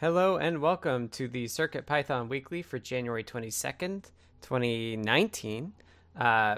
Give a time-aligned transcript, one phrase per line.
[0.00, 4.04] Hello and welcome to the Circuit Python Weekly for January 22nd,
[4.40, 5.74] 2019.
[6.18, 6.56] Uh,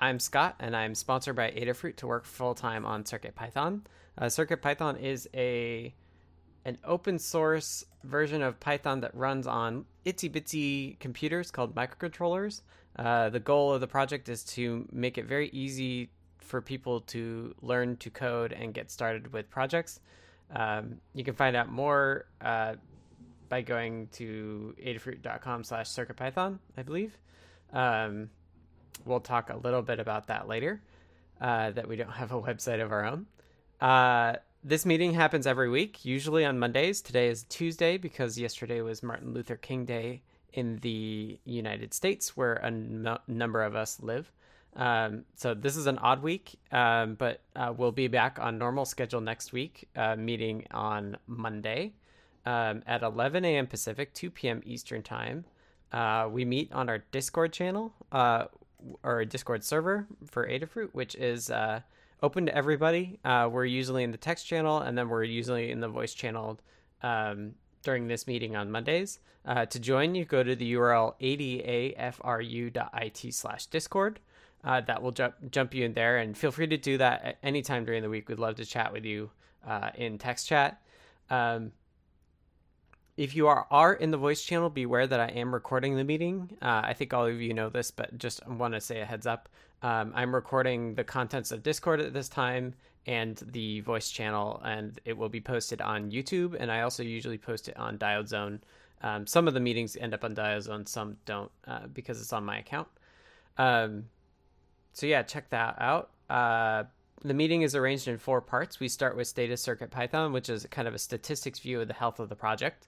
[0.00, 3.86] I'm Scott and I'm sponsored by Adafruit to work full time on Circuit Python.
[4.18, 5.94] Uh, Circuit Python is a
[6.64, 12.62] an open source version of Python that runs on itsy bitsy computers called microcontrollers.
[12.96, 17.54] Uh, the goal of the project is to make it very easy for people to
[17.62, 20.00] learn to code and get started with projects.
[20.54, 22.74] Um, you can find out more uh,
[23.48, 27.16] by going to adafruit.com slash circuitpython, I believe.
[27.72, 28.30] Um,
[29.04, 30.82] we'll talk a little bit about that later,
[31.40, 33.26] uh, that we don't have a website of our own.
[33.80, 37.00] Uh, this meeting happens every week, usually on Mondays.
[37.00, 42.54] Today is Tuesday because yesterday was Martin Luther King Day in the United States, where
[42.54, 44.30] a n- number of us live.
[44.76, 48.84] Um, so this is an odd week, um, but uh, we'll be back on normal
[48.84, 51.92] schedule next week, uh, meeting on Monday
[52.46, 53.66] um, at 11 a.m.
[53.66, 54.62] Pacific, 2 p.m.
[54.64, 55.44] Eastern Time.
[55.92, 58.44] Uh, we meet on our Discord channel uh,
[59.02, 61.80] or Discord server for Adafruit, which is uh,
[62.22, 63.18] open to everybody.
[63.24, 66.60] Uh, we're usually in the text channel, and then we're usually in the voice channel
[67.02, 69.18] um, during this meeting on Mondays.
[69.68, 74.20] to join, you go to the URL adafru.it slash Discord
[74.64, 76.18] uh, that will jump jump you in there.
[76.18, 78.28] And feel free to do that at any time during the week.
[78.28, 79.30] We'd love to chat with you
[79.66, 80.80] uh, in text chat.
[81.30, 81.72] Um,
[83.16, 86.56] if you are, are in the voice channel, beware that I am recording the meeting.
[86.62, 89.26] Uh, I think all of you know this, but just want to say a heads
[89.26, 89.48] up.
[89.82, 92.74] Um, I'm recording the contents of Discord at this time
[93.06, 96.56] and the voice channel, and it will be posted on YouTube.
[96.58, 98.60] And I also usually post it on Diode Zone.
[99.02, 102.32] Um, some of the meetings end up on Diode Zone, some don't uh, because it's
[102.32, 102.88] on my account.
[103.58, 104.04] Um,
[104.92, 106.10] so yeah, check that out.
[106.28, 106.84] Uh,
[107.22, 108.80] the meeting is arranged in four parts.
[108.80, 111.94] We start with status circuit Python, which is kind of a statistics view of the
[111.94, 112.86] health of the project.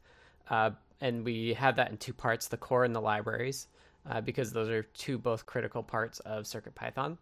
[0.48, 3.67] Uh, and we have that in two parts, the core and the libraries,
[4.09, 7.19] uh, because those are two both critical parts of circuit Python.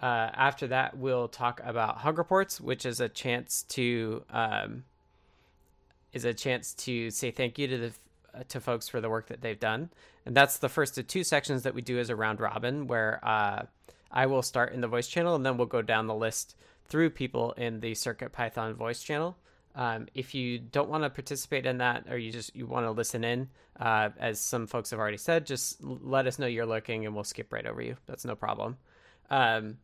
[0.00, 4.84] Uh, after that, we'll talk about hug reports, which is a chance to um,
[6.12, 7.92] is a chance to say thank you to the
[8.48, 9.90] to folks for the work that they've done,
[10.24, 13.18] and that's the first of two sections that we do as a round robin, where
[13.24, 13.62] uh,
[14.10, 16.56] I will start in the voice channel and then we'll go down the list
[16.88, 19.36] through people in the Circuit Python voice channel.
[19.74, 22.90] Um, if you don't want to participate in that or you just you want to
[22.90, 23.48] listen in,
[23.78, 27.24] uh, as some folks have already said, just let us know you're looking and we'll
[27.24, 27.96] skip right over you.
[28.06, 28.78] That's no problem.
[29.30, 29.78] Um,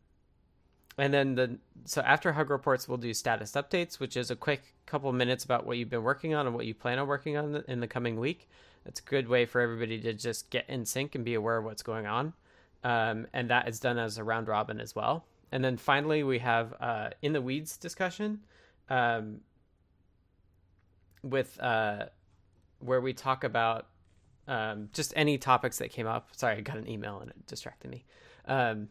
[0.97, 4.73] and then the so after hug reports, we'll do status updates, which is a quick
[4.85, 7.63] couple minutes about what you've been working on and what you plan on working on
[7.67, 8.49] in the coming week.
[8.85, 11.65] It's a good way for everybody to just get in sync and be aware of
[11.65, 12.33] what's going on
[12.85, 15.25] um, and that is done as a round robin as well.
[15.51, 18.41] And then finally, we have uh, in the weeds discussion,
[18.89, 19.41] um,
[21.23, 22.05] with uh,
[22.79, 23.87] where we talk about
[24.47, 26.29] um, just any topics that came up.
[26.35, 28.05] Sorry, I got an email and it distracted me.
[28.47, 28.89] Um,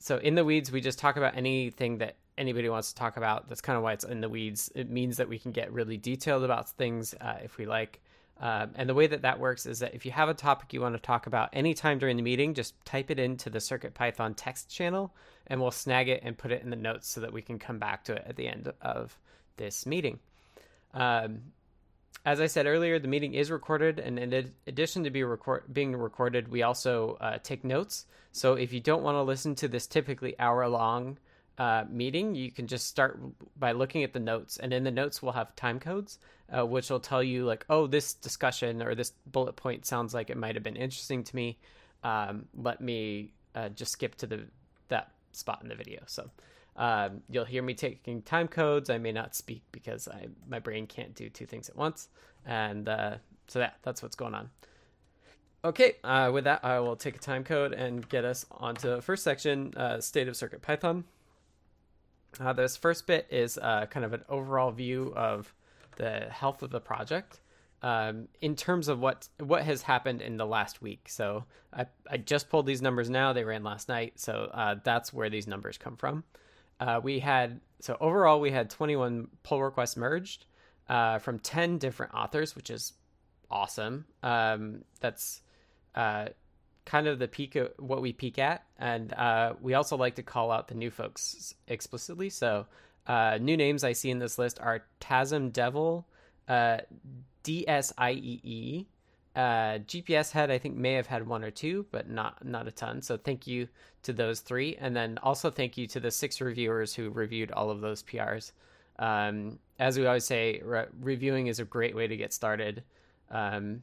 [0.00, 3.48] so in the weeds, we just talk about anything that anybody wants to talk about.
[3.48, 4.72] That's kind of why it's in the weeds.
[4.74, 8.00] It means that we can get really detailed about things uh, if we like.
[8.40, 10.80] Um, and the way that that works is that if you have a topic you
[10.80, 14.34] want to talk about anytime during the meeting, just type it into the Circuit Python
[14.34, 15.14] text channel
[15.46, 17.78] and we'll snag it and put it in the notes so that we can come
[17.78, 19.16] back to it at the end of
[19.56, 20.18] this meeting.
[20.92, 21.40] Um,
[22.24, 25.94] as I said earlier, the meeting is recorded, and in addition to be record- being
[25.94, 28.06] recorded, we also uh, take notes.
[28.32, 31.18] So if you don't want to listen to this typically hour long
[31.58, 33.20] uh, meeting, you can just start
[33.56, 36.18] by looking at the notes, and in the notes we'll have time codes,
[36.50, 40.30] uh, which will tell you like, oh, this discussion or this bullet point sounds like
[40.30, 41.58] it might have been interesting to me.
[42.02, 44.40] Um, let me uh, just skip to the
[44.88, 46.02] that spot in the video.
[46.06, 46.30] So
[46.76, 48.90] um, you'll hear me taking time codes.
[48.90, 52.08] I may not speak because I my brain can't do two things at once,
[52.44, 53.16] and uh,
[53.46, 54.50] so that that's what's going on.
[55.64, 59.00] Okay, uh, with that, I will take a time code and get us onto the
[59.00, 61.04] first section, uh, state of circuit Python.
[62.40, 65.54] Uh, this first bit is uh, kind of an overall view of
[65.96, 67.40] the health of the project
[67.82, 71.06] um, in terms of what what has happened in the last week.
[71.08, 75.12] So I, I just pulled these numbers now; they ran last night, so uh, that's
[75.12, 76.24] where these numbers come from.
[76.80, 80.46] Uh, we had so overall we had 21 pull requests merged
[80.88, 82.94] uh, from 10 different authors, which is
[83.50, 84.06] awesome.
[84.22, 85.42] Um, that's
[85.94, 86.28] uh,
[86.84, 90.22] kind of the peak of what we peak at, and uh, we also like to
[90.22, 92.30] call out the new folks explicitly.
[92.30, 92.66] So,
[93.06, 96.06] uh, new names I see in this list are Tasm Devil,
[96.48, 96.78] uh,
[97.42, 98.86] DSIEE,
[99.36, 100.50] uh, GPS Head.
[100.50, 103.02] I think may have had one or two, but not not a ton.
[103.02, 103.68] So, thank you
[104.02, 107.70] to those three, and then also thank you to the six reviewers who reviewed all
[107.70, 108.52] of those PRs.
[108.98, 112.84] Um, as we always say, re- reviewing is a great way to get started
[113.30, 113.82] um,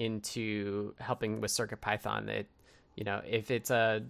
[0.00, 2.28] into helping with CircuitPython.
[2.28, 2.48] It,
[2.96, 4.02] you know, if it's a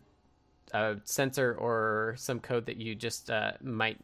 [0.72, 3.98] a sensor or some code that you just uh, might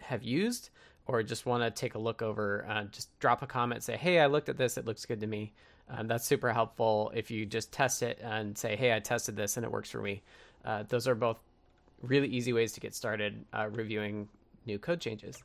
[0.00, 0.70] have used
[1.06, 4.20] or just want to take a look over, uh, just drop a comment, say, "Hey,
[4.20, 5.52] I looked at this; it looks good to me."
[5.90, 9.56] Um, that's super helpful if you just test it and say, "Hey, I tested this
[9.56, 10.22] and it works for me."
[10.64, 11.38] Uh, those are both
[12.02, 14.28] really easy ways to get started uh, reviewing
[14.64, 15.42] new code changes.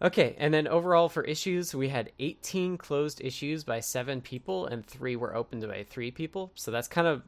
[0.00, 4.86] Okay, and then overall for issues, we had 18 closed issues by seven people, and
[4.86, 6.52] three were opened by three people.
[6.54, 7.22] So that's kind of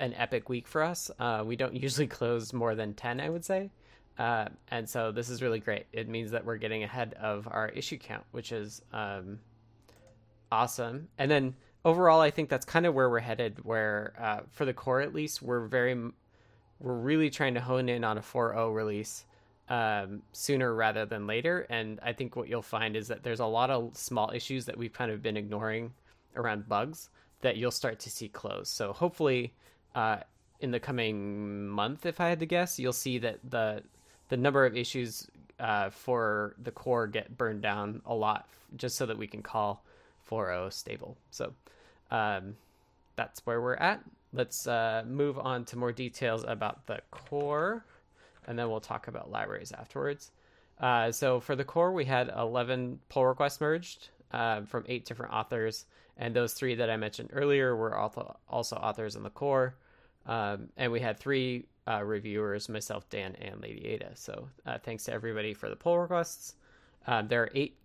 [0.00, 1.10] an epic week for us.
[1.20, 3.70] Uh, we don't usually close more than 10, I would say.
[4.18, 5.86] Uh, and so this is really great.
[5.92, 9.38] It means that we're getting ahead of our issue count, which is um,
[10.50, 11.08] awesome.
[11.16, 11.54] And then
[11.84, 13.64] overall, I think that's kind of where we're headed.
[13.64, 15.94] Where uh, for the core, at least, we're very,
[16.80, 19.26] we're really trying to hone in on a 4.0 release
[19.70, 21.66] um, sooner rather than later.
[21.70, 24.76] And I think what you'll find is that there's a lot of small issues that
[24.76, 25.92] we've kind of been ignoring
[26.36, 27.08] around bugs
[27.40, 28.68] that you'll start to see close.
[28.68, 29.54] So hopefully,
[29.94, 30.18] uh,
[30.58, 33.82] in the coming month, if I had to guess, you'll see that the
[34.28, 35.28] the number of issues
[35.58, 39.82] uh, for the core get burned down a lot, just so that we can call
[40.30, 41.16] 4.0 stable.
[41.30, 41.52] So
[42.10, 42.56] um,
[43.16, 44.04] that's where we're at.
[44.32, 47.84] Let's uh, move on to more details about the core
[48.46, 50.30] and then we'll talk about libraries afterwards.
[50.78, 55.32] Uh, so for the core, we had 11 pull requests merged uh, from eight different
[55.32, 55.84] authors,
[56.16, 59.74] and those three that I mentioned earlier were also, authors in the core.
[60.26, 64.12] Um, and we had three uh, reviewers, myself, Dan, and Lady Ada.
[64.14, 66.54] So uh, thanks to everybody for the pull requests.
[67.06, 67.76] Um, there are eight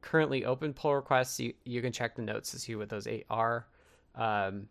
[0.00, 1.40] currently open pull requests.
[1.40, 3.66] You, you can check the notes to see what those eight are.
[4.14, 4.68] Um,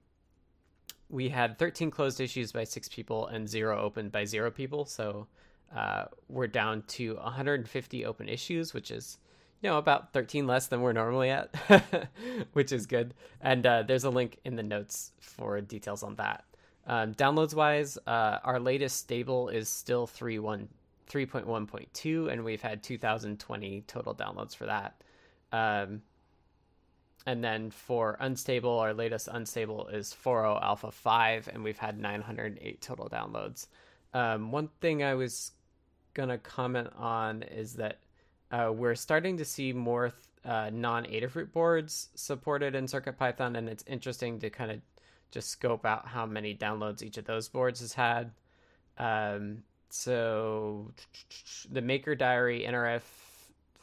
[1.10, 4.86] we had 13 closed issues by six people and zero opened by zero people.
[4.86, 5.28] So
[5.76, 9.18] uh, we're down to 150 open issues, which is
[9.62, 11.56] you know about 13 less than we're normally at,
[12.54, 13.14] which is good.
[13.42, 16.46] And uh, there's a link in the notes for details on that.
[16.86, 24.16] Um, downloads wise, uh, our latest stable is still 3.1.2, and we've had 2,020 total
[24.16, 25.02] downloads for that.
[25.52, 26.02] Um,
[27.28, 32.82] and then for unstable, our latest unstable is 4.0 Alpha 5, and we've had 908
[32.82, 33.68] total downloads.
[34.14, 35.52] Um, one thing I was
[36.14, 38.00] going to comment on is that
[38.50, 40.14] uh, we're starting to see more
[40.46, 44.80] uh, non Adafruit boards supported in CircuitPython, and it's interesting to kind of
[45.30, 48.32] just scope out how many downloads each of those boards has had.
[48.98, 50.94] Um, so
[51.70, 53.02] the Maker Diary NRF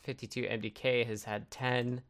[0.01, 2.01] 52 MDK has had 10.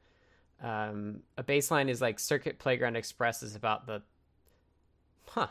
[0.62, 4.02] Um, a baseline is like Circuit Playground Express is about the,
[5.28, 5.48] huh.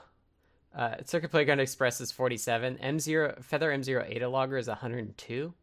[0.76, 2.80] Uh, Circuit Playground Express is 47.
[2.82, 5.54] M0 Feather M0 Adalogger is 102,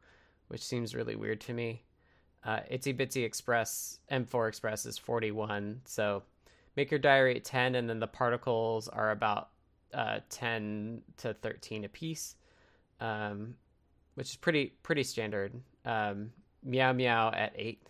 [0.48, 1.82] which seems really weird to me.
[2.44, 5.80] Uh, Itsy Bitsy Express M4 Express is 41.
[5.84, 6.22] So
[6.76, 9.50] Maker Diary at 10, and then the particles are about
[9.92, 12.36] uh, 10 to 13 apiece,
[13.00, 13.54] um,
[14.14, 15.60] which is pretty pretty standard.
[15.84, 16.32] Um,
[16.62, 17.86] meow Meow at 8.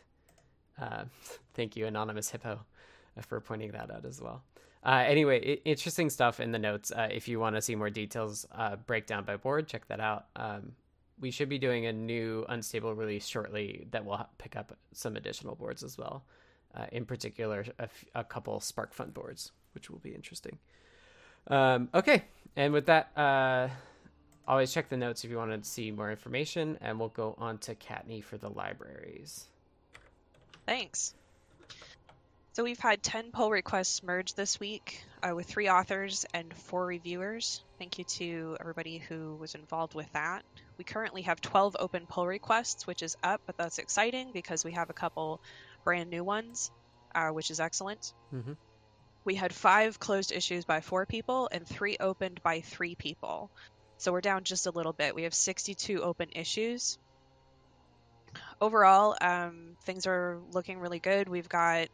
[0.81, 1.05] Uh,
[1.55, 2.61] thank you, Anonymous Hippo,
[3.21, 4.43] for pointing that out as well.
[4.82, 6.91] Uh, anyway, it, interesting stuff in the notes.
[6.91, 10.27] Uh, if you want to see more details, uh, breakdown by board, check that out.
[10.37, 10.73] Um,
[11.21, 15.55] we should be doing a new unstable release shortly that will pick up some additional
[15.55, 16.25] boards as well.
[16.75, 20.58] Uh, in particular, a, f- a couple Spark SparkFun boards, which will be interesting.
[21.49, 22.25] Um, okay,
[22.56, 23.69] and with that, uh,
[24.46, 27.58] always check the notes if you want to see more information, and we'll go on
[27.58, 29.46] to Kattni for the libraries.
[30.67, 31.14] Thanks.
[32.52, 36.84] So we've had 10 pull requests merged this week uh, with three authors and four
[36.84, 37.62] reviewers.
[37.79, 40.44] Thank you to everybody who was involved with that.
[40.76, 44.72] We currently have 12 open pull requests, which is up, but that's exciting because we
[44.72, 45.40] have a couple
[45.84, 46.72] brand new ones,
[47.14, 48.12] uh, which is excellent.
[48.34, 48.52] Mm-hmm.
[49.24, 53.50] We had five closed issues by four people and three opened by three people.
[53.98, 55.14] So we're down just a little bit.
[55.14, 56.98] We have 62 open issues
[58.60, 61.29] overall, um, things are looking really good.
[61.29, 61.88] We've got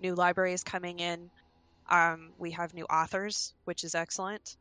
[0.00, 1.30] new libraries coming in.
[1.90, 4.56] Um, we have new authors, which is excellent.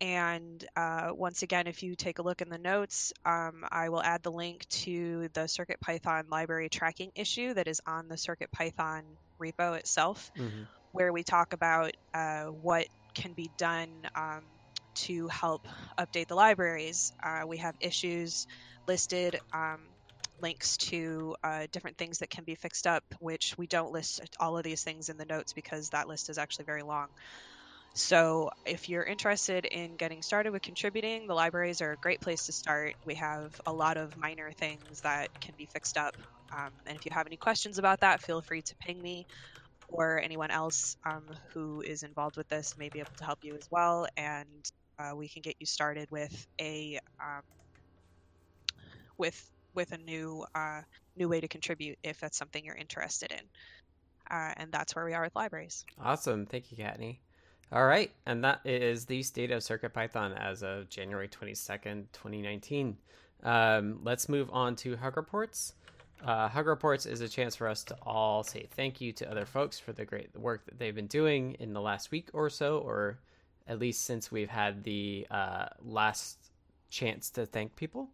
[0.00, 4.02] And uh, once again, if you take a look in the notes, um, I will
[4.02, 9.02] add the link to the CircuitPython library tracking issue that is on the CircuitPython
[9.40, 10.64] repo itself, mm-hmm.
[10.92, 14.42] where we talk about uh, what can be done um,
[14.94, 15.66] to help
[15.98, 17.14] update the libraries.
[17.22, 18.46] Uh, we have issues
[18.86, 19.78] listed um,
[20.40, 24.58] links to uh, different things that can be fixed up, which we don't list all
[24.58, 27.08] of these things in the notes because that list is actually very long.
[27.94, 32.46] So, if you're interested in getting started with contributing, the libraries are a great place
[32.46, 32.94] to start.
[33.04, 36.14] We have a lot of minor things that can be fixed up.
[36.56, 39.26] Um, and if you have any questions about that, feel free to ping me
[39.88, 43.56] or anyone else um, who is involved with this may be able to help you
[43.56, 44.06] as well.
[44.16, 44.64] And
[44.98, 47.42] uh, we can get you started with a um,
[49.18, 50.80] with with a new uh,
[51.16, 53.40] new way to contribute if that's something you're interested in.
[54.28, 55.84] Uh, and that's where we are with libraries.
[56.02, 57.18] Awesome, thank you, Kattni.
[57.72, 62.96] All right, and that is the state of CircuitPython as of January 22nd, 2019.
[63.42, 65.74] Um, let's move on to Hug Reports.
[66.24, 69.44] Uh, Hug Reports is a chance for us to all say thank you to other
[69.44, 72.78] folks for the great work that they've been doing in the last week or so,
[72.78, 73.18] or
[73.68, 76.38] at least since we've had the uh, last
[76.88, 78.08] chance to thank people.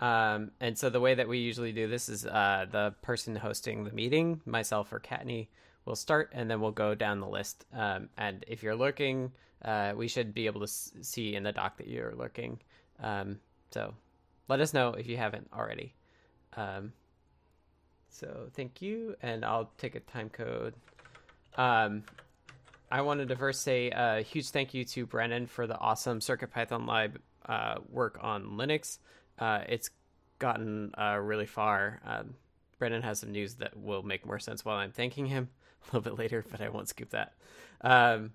[0.00, 3.84] Um, and so the way that we usually do this is uh, the person hosting
[3.84, 5.48] the meeting, myself or Kattni,
[5.84, 7.66] we'll start and then we'll go down the list.
[7.74, 9.32] Um, and if you're lurking,
[9.64, 12.58] uh, we should be able to s- see in the doc that you're lurking.
[13.02, 13.40] Um,
[13.70, 13.94] so
[14.48, 15.94] let us know if you haven't already.
[16.56, 16.92] Um,
[18.08, 20.74] so thank you, and I'll take a time code.
[21.56, 22.04] Um,
[22.90, 26.88] I wanted to first say a huge thank you to Brennan for the awesome CircuitPython
[26.88, 28.98] Lib uh, work on Linux.
[29.40, 29.90] Uh, it's
[30.38, 32.00] gotten uh, really far.
[32.04, 32.34] Um,
[32.78, 35.48] Brennan has some news that will make more sense while I'm thanking him.
[35.82, 37.34] a little bit later, but I won't scoop that.
[37.80, 38.32] Um,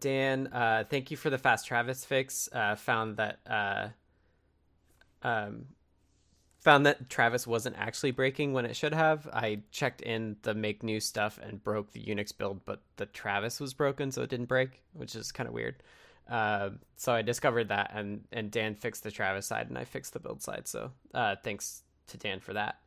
[0.00, 2.48] Dan, uh, thank you for the fast Travis fix.
[2.52, 3.88] Uh, found that uh,
[5.22, 5.66] um,
[6.60, 9.28] found that Travis wasn't actually breaking when it should have.
[9.32, 13.60] I checked in the make new stuff and broke the Unix build, but the Travis
[13.60, 15.76] was broken, so it didn't break, which is kind of weird.
[16.28, 20.12] Uh, so I discovered that, and and Dan fixed the Travis side, and I fixed
[20.12, 20.66] the build side.
[20.66, 22.80] So uh, thanks to Dan for that.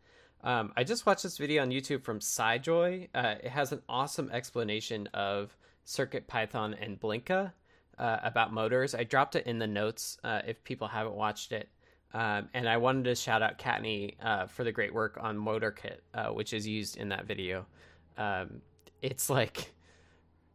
[0.44, 3.10] Um, I just watched this video on YouTube from SciJoy.
[3.14, 7.52] Uh, it has an awesome explanation of Circuit Python and Blinka
[7.98, 8.96] uh, about motors.
[8.96, 11.70] I dropped it in the notes uh, if people haven't watched it.
[12.14, 16.34] Um, and I wanted to shout out Kattni uh, for the great work on MotorKit,
[16.34, 17.66] which is used in that video.
[18.18, 18.62] Um,
[19.02, 19.74] it's like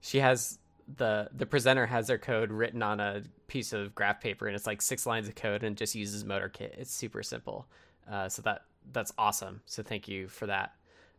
[0.01, 0.59] she has
[0.97, 4.67] the the presenter has their code written on a piece of graph paper, and it's
[4.67, 6.79] like six lines of code, and just uses MotorKit.
[6.79, 7.67] It's super simple.
[8.11, 9.63] Uh, so that that's awesome.
[9.67, 10.75] So thank you for that.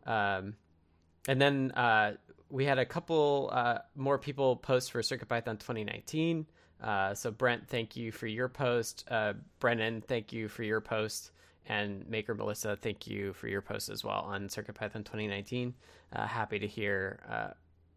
[0.06, 0.54] Um,
[1.28, 2.14] and then uh,
[2.48, 6.46] we had a couple uh, more people post for CircuitPython 2019.
[6.80, 9.04] Uh, so Brent, thank you for your post.
[9.10, 11.32] Uh, Brennan, thank you for your post.
[11.68, 15.74] And Maker Melissa, thank you for your post as well on CircuitPython 2019.
[16.12, 17.18] Uh, happy to hear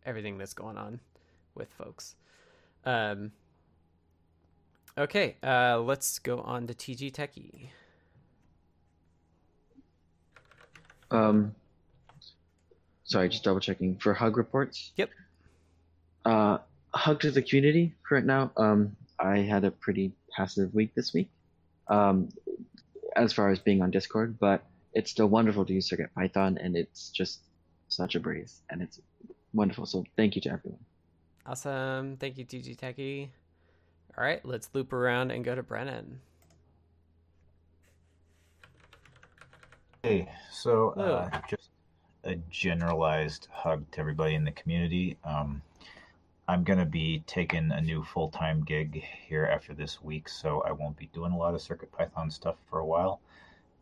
[0.06, 1.00] everything that's going on
[1.60, 2.16] with folks.
[2.86, 3.32] Um,
[4.98, 7.70] okay, let's go on to TG Techie.
[11.12, 11.56] Um,
[13.04, 14.92] sorry, just double checking for hug reports.
[14.96, 15.10] Yep.
[16.26, 16.58] Uh,
[16.94, 18.52] hug to the community for right now.
[18.58, 21.30] Um, I had a pretty passive week this week,
[21.88, 22.30] um,
[23.16, 24.64] as far as being on Discord, but
[24.94, 27.42] it's still wonderful to use Circuit Python, and it's just
[27.90, 29.00] such a breeze, and it's
[29.54, 29.86] wonderful.
[29.86, 30.80] So thank you to everyone.
[31.46, 32.18] Awesome.
[32.18, 33.30] Thank you, TG Techie.
[34.18, 36.20] All right, let's loop around and go to Brennan.
[40.04, 41.70] Hey, so uh, just
[42.24, 45.18] a generalized hug to everybody in the community.
[45.24, 45.62] Um,
[46.48, 50.62] I'm going to be taking a new full time gig here after this week, so
[50.62, 53.22] I won't be doing a lot of Circuit Python stuff for a while.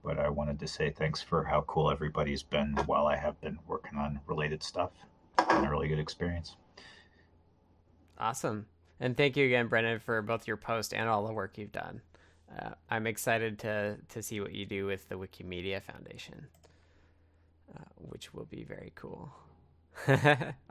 [0.04, 3.58] But I wanted to say thanks for how cool everybody's been while I have been
[3.68, 4.92] working on related stuff.
[5.40, 6.56] It's been a really good experience.
[8.20, 8.66] Awesome.
[9.00, 12.02] And thank you again, Brennan, for both your post and all the work you've done
[12.56, 16.48] uh, I'm excited to to see what you do with the Wikimedia Foundation,
[17.76, 19.32] uh, which will be very cool.
[20.08, 20.16] All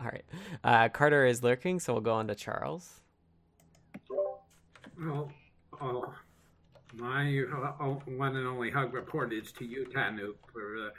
[0.01, 0.25] right,
[0.65, 3.01] uh, Carter is lurking, so we'll go on to Charles.
[4.99, 5.31] Well,
[5.81, 6.01] uh,
[6.95, 10.91] my uh, one and only hug report is to you, Tanu, for uh,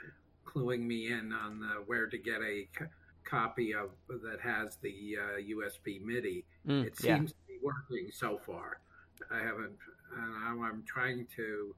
[0.46, 2.68] cluing me in on where to get a
[3.28, 5.16] copy of that has the
[5.54, 6.44] USB MIDI.
[6.66, 7.18] Mm, it seems yeah.
[7.18, 8.80] to be working so far.
[9.30, 9.76] I haven't
[10.16, 11.74] and I'm trying to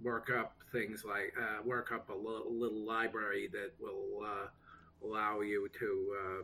[0.00, 5.40] work up things like uh, work up a little, little, library that will uh, allow
[5.40, 6.42] you to uh,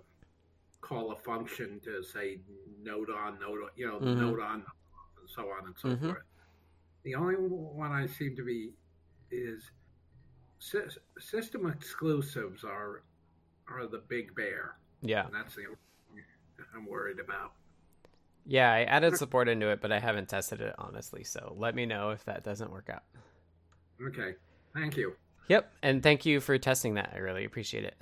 [0.80, 2.38] call a function to say
[2.82, 4.20] node on node you know mm-hmm.
[4.20, 4.54] node on
[5.20, 6.06] and so on and so mm-hmm.
[6.06, 6.22] forth.
[7.04, 8.72] The only one I seem to be
[9.30, 9.70] is
[10.58, 13.02] system exclusives are
[13.68, 14.76] are the big bear.
[15.02, 15.62] Yeah, and that's the
[16.74, 17.52] I'm worried about.
[18.46, 21.24] Yeah, I added support into it, but I haven't tested it honestly.
[21.24, 23.02] So let me know if that doesn't work out.
[24.02, 24.34] Okay.
[24.74, 25.14] Thank you.
[25.48, 27.12] Yep, and thank you for testing that.
[27.14, 27.96] I really appreciate it.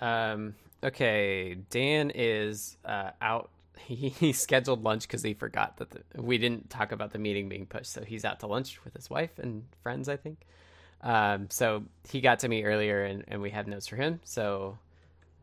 [0.00, 3.50] Um, okay, Dan is uh, out.
[3.86, 7.48] He, he scheduled lunch because he forgot that the, we didn't talk about the meeting
[7.48, 7.92] being pushed.
[7.92, 10.40] So he's out to lunch with his wife and friends, I think.
[11.00, 14.18] Um, so he got to me earlier, and, and we have notes for him.
[14.24, 14.78] So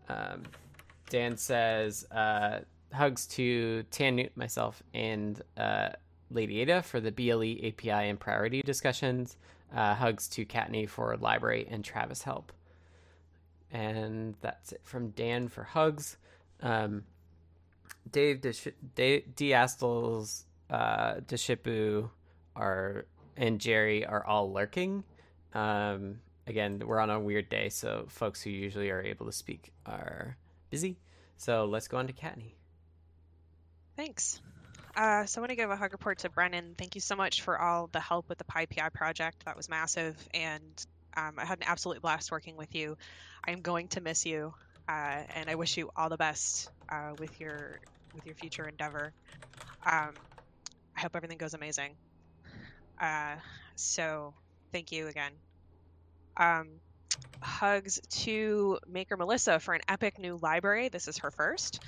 [0.09, 0.43] um,
[1.09, 2.59] Dan says uh,
[2.93, 5.89] hugs to Tan Newt, myself, and uh,
[6.31, 9.38] Lady Ada for the BLE API and priority discussions.
[9.75, 12.53] Uh, hugs to Kattni for library and Travis help.
[13.71, 16.17] And that's it from Dan for hugs.
[16.62, 17.03] Um,
[18.12, 18.41] Dave
[18.95, 22.09] Diastel's uh, Deshipu
[22.55, 25.03] are and Jerry are all lurking.
[25.53, 29.74] Um, again, we're on a weird day, so folks who usually are able to speak
[29.86, 30.38] are
[30.70, 30.98] busy.
[31.38, 32.54] So let's go on to Kattni.
[33.96, 34.42] Thanks.
[34.96, 36.75] Uh, so I want to give a hug report to Brennan.
[36.78, 39.44] Thank you so much for all the help with the PyPI project.
[39.46, 40.86] That was massive, and
[41.18, 42.98] um, I had an absolute blast working with you.
[43.46, 44.54] I am going to miss you,
[44.88, 47.80] uh, and I wish you all the best uh, with your
[48.14, 49.12] with your future endeavor.
[49.86, 50.14] Um,
[50.96, 51.96] I hope everything goes amazing.
[53.00, 53.36] Uh,
[53.75, 54.34] so
[54.72, 55.34] thank you again.
[56.38, 56.68] Um,
[57.42, 60.89] hugs to Maker Melissa for an epic new library.
[60.89, 61.82] This is her first.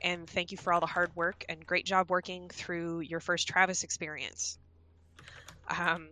[0.00, 3.48] And thank you for all the hard work and great job working through your first
[3.48, 4.58] Travis experience.
[5.68, 6.08] Um,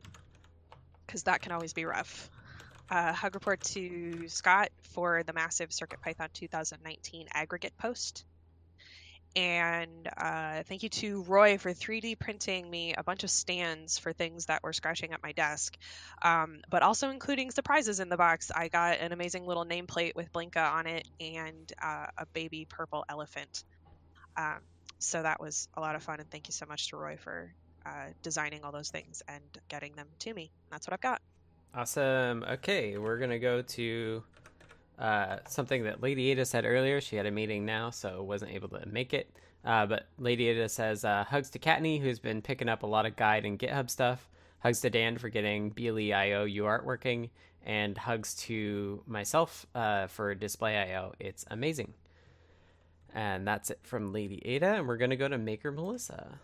[1.07, 2.31] because that can always be rough.
[2.91, 8.25] Uh, hug report to Scott for the massive CircuitPython 2019 aggregate post.
[9.37, 14.15] And uh, thank you to Roy for 3D printing me a bunch of stands for
[14.15, 15.77] things that were scratching at my desk,
[16.23, 18.51] um, but also including surprises in the box.
[18.51, 23.05] I got an amazing little nameplate with Blinka on it and uh, a baby purple
[23.11, 23.63] elephant.
[24.39, 24.61] Um,
[24.99, 27.53] so that was a lot of fun, and thank you so much to Roy for
[27.85, 30.51] uh, designing all those things and getting them to me.
[30.71, 31.21] That's what I've got.
[31.75, 32.43] Awesome.
[32.43, 34.23] Okay, we're gonna go to
[34.99, 37.01] uh, something that Lady Ada said earlier.
[37.01, 39.31] She had a meeting now, so wasn't able to make it.
[39.65, 43.05] Uh, but Lady Ada says uh, hugs to Kattni, who's been picking up a lot
[43.05, 44.29] of guide and GitHub stuff.
[44.61, 47.31] Hugs to Dan for getting BLE.io UART working,
[47.65, 51.15] and hugs to myself uh, for Display.io.
[51.19, 51.95] It's amazing.
[53.15, 56.39] And that's it from Lady Ada, and we're gonna go to Maker Melissa.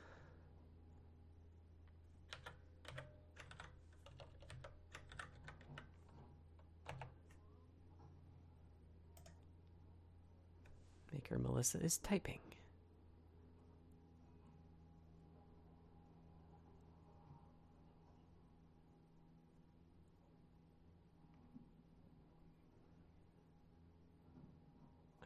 [11.38, 12.40] Melissa is typing.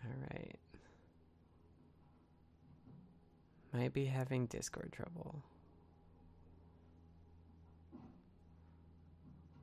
[0.05, 0.59] All right.
[3.73, 5.43] Might be having Discord trouble.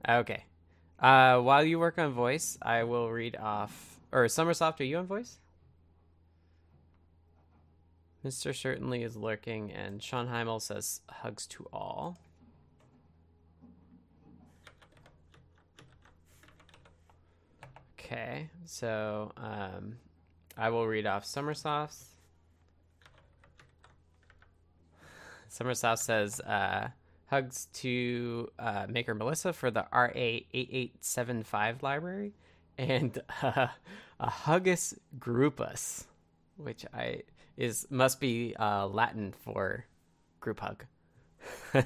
[0.08, 0.44] Okay.
[1.00, 4.00] Uh, while you work on voice, I will read off.
[4.12, 5.40] Or Summersoft, are you on voice?
[8.26, 8.56] Mr.
[8.56, 12.18] Certainly is lurking, and Shawn Hymel says hugs to all.
[18.00, 19.98] Okay, so um,
[20.58, 22.10] I will read off Summersoft's.
[25.50, 26.90] Summersoft says uh,
[27.28, 32.34] hugs to uh, Maker Melissa for the RA8875 library,
[32.78, 33.68] and uh,
[34.20, 36.06] a Huggus Groupus,
[36.58, 37.24] which I
[37.58, 39.86] is must be uh, Latin for
[40.40, 40.86] group hug.
[41.76, 41.84] All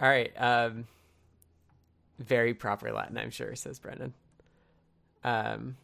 [0.00, 0.32] right.
[0.36, 0.86] Um,
[2.18, 4.12] very proper Latin, I'm sure, says Brendan.
[5.24, 5.76] Um,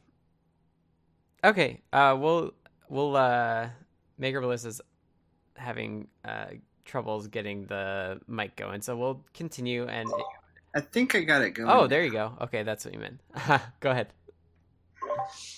[1.45, 1.83] okay.
[1.93, 2.53] Uh, we'll
[2.89, 3.69] we'll uh,
[4.19, 4.81] Maker Melissa's
[5.57, 6.47] having uh,
[6.85, 10.09] troubles getting the mic going, so we'll continue and.
[10.75, 11.71] I think I got it going.
[11.71, 12.35] Oh, there you go.
[12.43, 13.21] Okay, that's what you meant.
[13.81, 14.09] go ahead.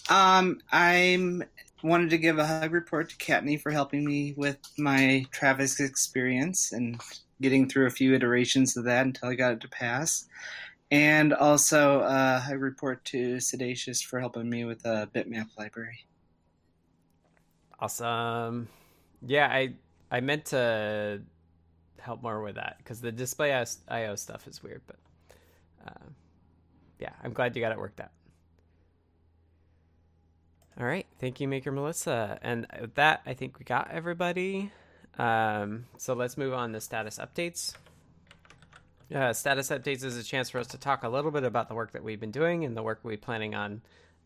[0.08, 1.44] Um, I'm
[1.82, 6.72] wanted to give a hug report to Kattni for helping me with my Travis experience
[6.72, 7.00] and
[7.40, 10.26] getting through a few iterations of that until I got it to pass.
[10.90, 16.04] And also uh, a report to siddacious for helping me with a bitmap library.
[17.78, 18.68] Awesome.
[19.26, 19.74] Yeah, I
[20.10, 21.22] I meant to
[21.98, 24.96] help more with that because the display IO stuff is weird, but
[25.86, 26.06] uh,
[26.98, 28.10] yeah, I'm glad you got it worked out.
[30.78, 31.06] All right.
[31.18, 32.38] Thank you, Maker Melissa.
[32.42, 34.70] And with that, I think we got everybody.
[35.18, 37.74] Um, so let's move on to status updates.
[39.14, 41.74] Uh, status updates is a chance for us to talk a little bit about the
[41.74, 43.82] work that we've been doing and the work we're planning on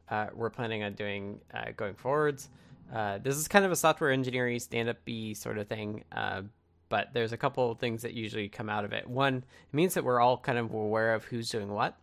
[0.08, 2.48] uh, we're planning on doing uh, going forwards.
[2.94, 6.42] Uh, this is kind of a software engineering stand-up B sort of thing, uh,
[6.88, 9.08] but there's a couple of things that usually come out of it.
[9.08, 11.96] One, it means that we're all kind of aware of who's doing what,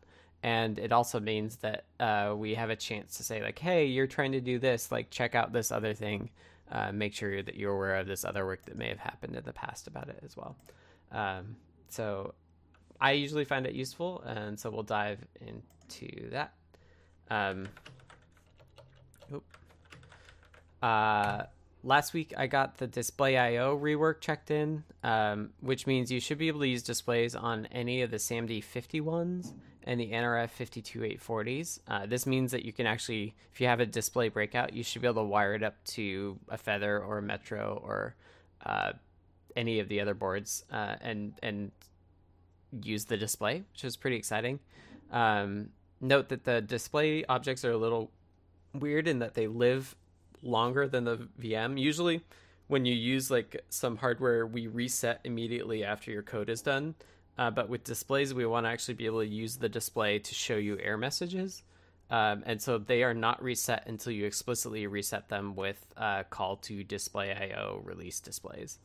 [0.44, 4.08] and it also means that uh, we have a chance to say like, "Hey, you're
[4.08, 4.92] trying to do this.
[4.92, 6.30] Like, check out this other thing.
[6.72, 9.44] Uh, make sure that you're aware of this other work that may have happened in
[9.44, 10.56] the past about it as well."
[11.12, 11.56] Um,
[11.90, 12.34] so,
[13.00, 16.54] I usually find it useful, and so we'll dive into that.
[17.30, 17.68] Um.
[20.82, 21.44] Uh,
[21.84, 26.40] last week I got the display IO rework checked in, um, which means you should
[26.40, 30.50] be able to use displays on any of the SAMD 50 ones and the NRF
[30.60, 31.80] 52840s.
[31.88, 35.02] Uh, this means that you can actually, if you have a display breakout, you should
[35.02, 38.16] be able to wire it up to a Feather or a Metro or
[38.66, 38.94] uh,
[39.56, 41.72] any of the other boards uh, and and
[42.84, 44.60] use the display, which is pretty exciting.
[45.12, 48.12] Um, note that the display objects are a little
[48.74, 49.96] weird in that they live
[50.42, 51.80] longer than the VM.
[51.80, 52.22] Usually,
[52.68, 56.96] when you use like some hardware, we reset immediately after your code is done.
[57.42, 60.36] Uh, but with displays, we want to actually be able to use the display to
[60.36, 61.64] show you error messages.
[62.12, 66.58] Um, and so they are not reset until you explicitly reset them with uh, call
[66.58, 68.78] to display IO release displays.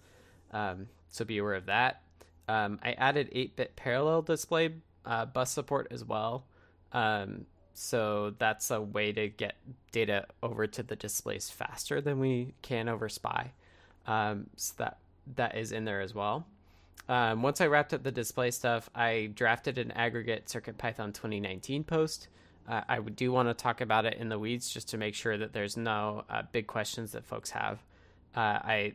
[0.53, 2.01] Um, so be aware of that.
[2.49, 4.71] Um, I added 8 bit parallel display
[5.05, 6.47] uh, bus support as well.
[6.93, 9.57] Um, so that's a way to get
[9.93, 13.53] data over to the displays faster than we can over SPI.
[14.07, 14.97] Um, so that
[15.35, 16.47] that is in there as well.
[17.09, 22.29] Um, once I wrapped up the display stuff, I drafted an aggregate CircuitPython 2019 post.
[22.69, 25.39] Uh, I do want to talk about it in the weeds just to make sure
[25.39, 27.79] that there's no uh, big questions that folks have.
[28.35, 28.93] Uh, I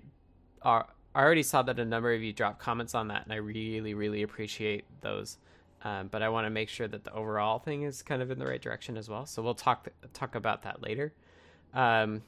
[0.61, 3.93] are, already saw that a number of you dropped comments on that, and I really,
[3.93, 5.37] really appreciate those.
[5.83, 8.37] Um, but I want to make sure that the overall thing is kind of in
[8.37, 9.25] the right direction as well.
[9.25, 11.13] So we'll talk talk about that later.
[11.73, 12.21] Um,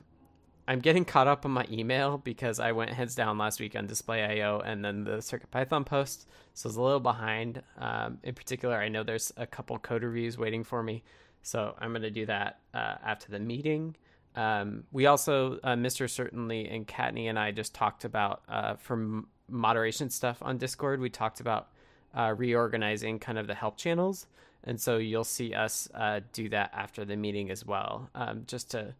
[0.67, 3.85] I'm getting caught up on my email because I went heads down last week on
[3.85, 7.61] Display I/O and then the CircuitPython post, so it's a little behind.
[7.77, 11.03] Um, in particular, I know there's a couple code reviews waiting for me,
[11.41, 13.95] so I'm going to do that uh, after the meeting.
[14.35, 16.09] Um, we also, uh, Mr.
[16.09, 20.99] Certainly and Kattni and I just talked about uh, from moderation stuff on Discord.
[20.99, 21.69] We talked about
[22.15, 24.27] uh, reorganizing kind of the help channels.
[24.63, 28.71] And so you'll see us uh, do that after the meeting as well, um, just
[28.71, 28.95] to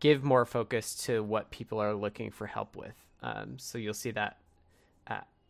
[0.00, 2.94] give more focus to what people are looking for help with.
[3.22, 4.38] Um, so you'll see that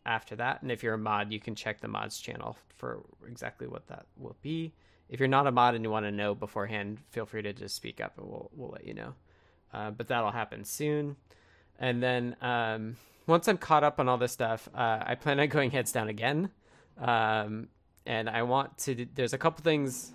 [0.07, 0.61] after that.
[0.61, 4.05] And if you're a mod, you can check the mods channel for exactly what that
[4.17, 4.73] will be.
[5.09, 7.75] If you're not a mod and you want to know beforehand, feel free to just
[7.75, 9.13] speak up and we'll we'll let you know.
[9.73, 11.17] Uh, but that'll happen soon.
[11.79, 12.95] And then um,
[13.27, 16.07] once I'm caught up on all this stuff, uh, I plan on going heads down
[16.07, 16.49] again.
[16.97, 17.67] Um,
[18.05, 19.05] and I want to.
[19.13, 20.13] There's a couple things.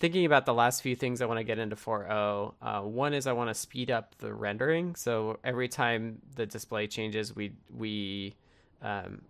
[0.00, 2.54] Thinking about the last few things I want to get into 4.0.
[2.62, 4.94] Uh, one is I want to speed up the rendering.
[4.94, 8.34] So every time the display changes, we we
[8.80, 9.20] um,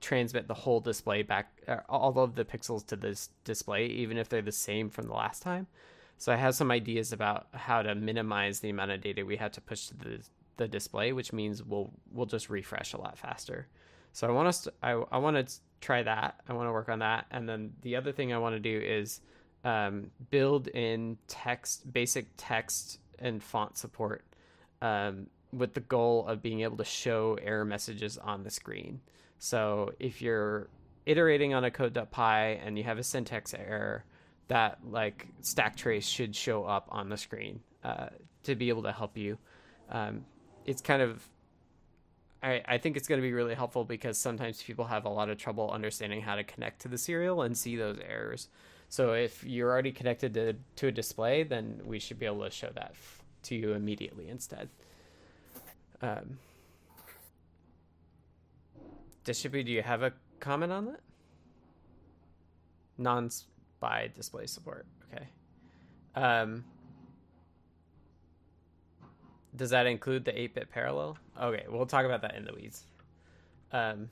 [0.00, 4.28] transmit the whole display back, uh, all of the pixels to this display, even if
[4.28, 5.68] they're the same from the last time.
[6.18, 9.52] So I have some ideas about how to minimize the amount of data we have
[9.52, 10.18] to push to the
[10.56, 13.68] the display, which means we'll we'll just refresh a lot faster.
[14.12, 16.40] So I want us to, I, I want to try that.
[16.48, 18.84] I want to work on that, and then the other thing I want to do
[18.84, 19.20] is
[19.64, 24.24] um, build in text, basic text and font support,
[24.80, 29.00] um, with the goal of being able to show error messages on the screen.
[29.38, 30.68] So if you're
[31.06, 34.04] iterating on a code.py and you have a syntax error,
[34.48, 38.08] that like stack trace should show up on the screen uh,
[38.42, 39.38] to be able to help you.
[39.90, 40.24] Um,
[40.64, 41.26] it's kind of
[42.42, 45.28] I, I think it's going to be really helpful because sometimes people have a lot
[45.28, 48.48] of trouble understanding how to connect to the serial and see those errors.
[48.92, 52.50] So if you're already connected to, to a display, then we should be able to
[52.50, 54.68] show that f- to you immediately instead.
[56.02, 56.38] Um,
[59.24, 61.00] Distribute, do you have a comment on that?
[62.98, 64.84] Non-SPI display support.
[65.10, 65.26] Okay.
[66.14, 66.62] Um,
[69.56, 71.16] does that include the 8-bit parallel?
[71.40, 72.84] Okay, we'll talk about that in the weeds.
[73.72, 74.10] Um,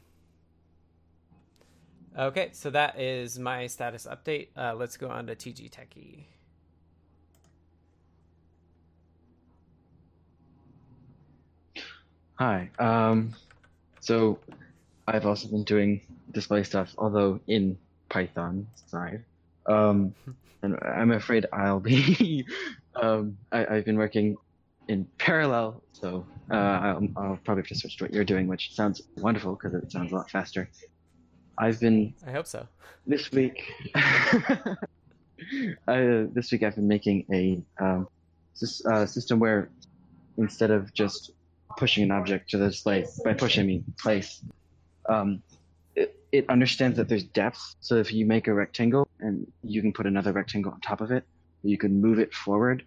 [2.18, 4.48] okay, so that is my status update.
[4.56, 6.24] Uh, let's go on to TG Techie.
[12.40, 12.70] Hi.
[12.78, 13.34] Um,
[14.00, 14.38] so
[15.06, 16.00] I've also been doing
[16.32, 17.76] display stuff, although in
[18.08, 19.24] Python side.
[19.66, 20.14] Um,
[20.62, 22.46] and I'm afraid I'll be.
[22.96, 24.36] um, I, have been working
[24.88, 29.02] in parallel, so uh, I'll, I'll, probably just switch to what you're doing, which sounds
[29.18, 30.68] wonderful because it sounds a lot faster.
[31.60, 32.14] I've been.
[32.26, 32.66] I hope so.
[33.06, 33.62] This week,
[33.94, 34.76] I,
[35.86, 38.08] uh, this week I've been making a um,
[38.90, 39.68] uh, system where
[40.38, 41.32] instead of just
[41.76, 44.42] pushing an object to the display by pushing I mean place,
[45.06, 45.42] um,
[45.94, 47.76] it, it understands that there's depth.
[47.80, 51.10] So if you make a rectangle and you can put another rectangle on top of
[51.10, 51.24] it,
[51.62, 52.84] you can move it forward.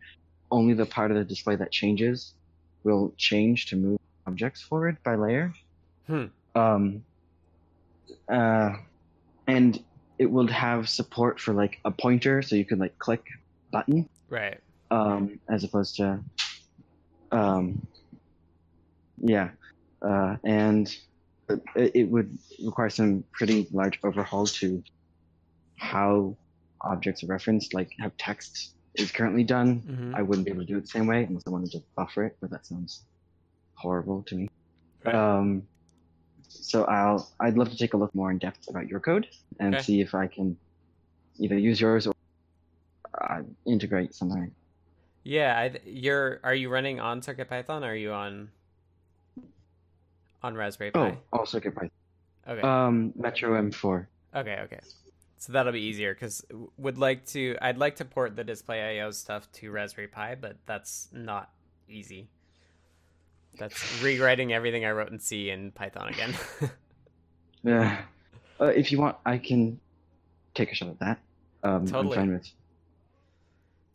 [0.49, 2.33] Only the part of the display that changes
[2.83, 5.53] will change to move objects forward by layer.
[6.07, 6.25] Hmm.
[6.55, 7.03] Um,
[8.31, 8.71] uh,
[9.47, 9.83] and
[10.19, 13.23] it will have support for like a pointer, so you can like click
[13.71, 14.59] button Right.
[14.91, 16.23] um, as opposed to,
[17.31, 17.85] um,
[19.17, 19.51] yeah,
[20.05, 20.95] uh, and
[21.75, 24.83] it, it would require some pretty large overhaul to
[25.77, 26.37] how
[26.81, 29.81] objects are referenced, like how text is currently done.
[29.81, 30.15] Mhm.
[30.15, 32.25] I wouldn't be able to do it the same way unless I wanted to buffer
[32.25, 33.05] it, but that sounds
[33.75, 34.47] horrible to me.
[35.03, 35.15] Right.
[35.15, 35.67] Um,
[36.61, 39.27] so I'll I'd love to take a look more in depth about your code
[39.59, 39.83] and Okay.
[39.83, 40.57] see if I can
[41.39, 42.13] either use yours or
[43.19, 44.51] uh, integrate something.
[45.23, 46.39] Yeah, I, you're.
[46.43, 47.81] Are you running on CircuitPython?
[47.81, 48.49] Or are you on
[50.41, 51.17] on Raspberry Pi?
[51.31, 51.89] Oh, also get Python.
[52.47, 52.61] okay.
[52.61, 54.05] Um, Metro M4.
[54.35, 54.59] okay.
[54.65, 54.79] Okay.
[55.37, 56.45] So that'll be easier because
[56.77, 57.57] would like to.
[57.61, 61.49] I'd like to port the Display IO stuff to Raspberry Pi, but that's not
[61.89, 62.29] easy.
[63.57, 66.33] That's rewriting everything I wrote in C in Python again.
[67.65, 68.01] Yeah.
[68.59, 69.79] Uh, if you want, I can
[70.53, 71.19] take a shot at that.
[71.63, 72.17] Um, Totally.
[72.17, 72.51] I'm fine with.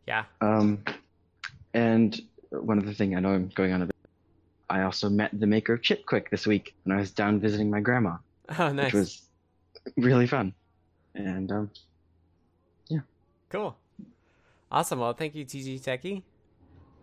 [0.07, 0.25] yeah.
[0.41, 0.83] Um,
[1.75, 2.19] and
[2.49, 3.95] one other thing, I know I'm going on a bit.
[4.71, 7.69] I also met the maker of Chip Quik this week when I was down visiting
[7.71, 8.17] my grandma,
[8.59, 8.87] Oh, nice.
[8.87, 9.23] which was
[9.99, 10.55] really fun.
[11.15, 11.71] And um,
[12.89, 13.01] yeah.
[13.51, 13.77] Cool.
[14.73, 14.99] Awesome.
[15.01, 16.23] Well, thank you, TG Techie.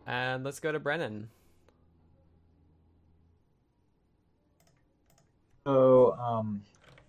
[0.07, 1.29] And let's go to Brennan.
[5.65, 6.61] So um,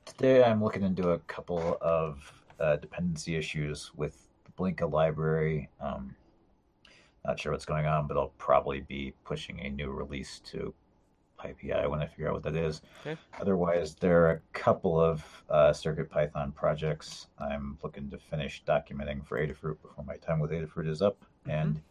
[0.07, 5.69] today I'm looking into a couple of uh, dependency issues with the Blinka library.
[5.79, 6.17] Um,
[7.27, 10.73] not sure what's going on, but I'll probably be pushing a new release to
[11.39, 12.81] PyPI when I figure out what that is.
[13.03, 13.21] Okay.
[13.39, 19.23] Otherwise, there are a couple of uh, Circuit Python projects I'm looking to finish documenting
[19.27, 21.83] for Adafruit before my time with Adafruit is up, and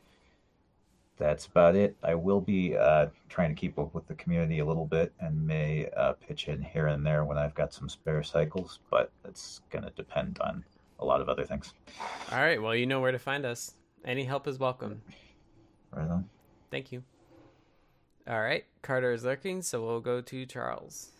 [1.17, 1.95] that's about it.
[2.03, 5.45] I will be uh, trying to keep up with the community a little bit and
[5.45, 9.61] may uh, pitch in here and there when I've got some spare cycles, but it's
[9.69, 10.63] going to depend on
[10.99, 11.73] a lot of other things.
[12.31, 12.61] All right.
[12.61, 13.73] Well, you know where to find us.
[14.03, 15.01] Any help is welcome.
[15.91, 16.29] Right on.
[16.69, 17.03] Thank you.
[18.27, 18.65] All right.
[18.81, 21.11] Carter is lurking, so we'll go to Charles.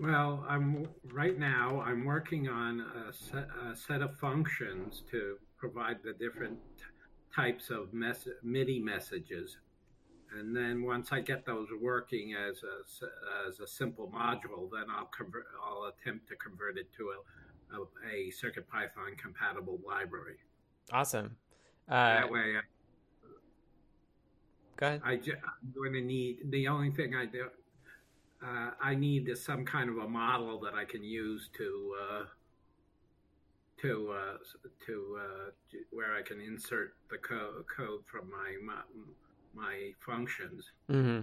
[0.00, 1.82] Well, I'm right now.
[1.86, 6.58] I'm working on a set, a set of functions to provide the different
[7.34, 9.56] types of mess, MIDI messages,
[10.38, 15.10] and then once I get those working as a as a simple module, then I'll
[15.16, 15.46] convert.
[15.64, 20.36] I'll attempt to convert it to a a, a CircuitPython compatible library.
[20.92, 21.36] Awesome.
[21.88, 22.54] Uh, that way,
[24.76, 25.02] go ahead.
[25.04, 27.46] I I'm going to need the only thing I do.
[28.44, 32.24] Uh, I need is some kind of a model that I can use to uh,
[33.84, 34.36] to uh,
[34.86, 38.82] to uh, j- where I can insert the co- code from my my,
[39.54, 41.20] my functions hmm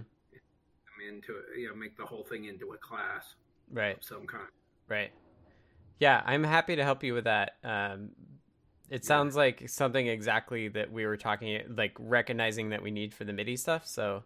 [1.10, 3.34] into you know make the whole thing into a class
[3.72, 3.96] Right.
[3.96, 4.48] of some kind.
[4.88, 5.10] Right.
[5.98, 7.52] Yeah, I'm happy to help you with that.
[7.64, 8.10] Um,
[8.90, 13.24] it sounds like something exactly that we were talking, like recognizing that we need for
[13.24, 13.86] the MIDI stuff.
[13.86, 14.24] So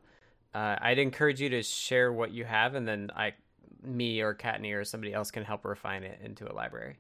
[0.54, 3.34] uh, I'd encourage you to share what you have, and then I,
[3.82, 6.98] me or Kattni or somebody else can help refine it into a library.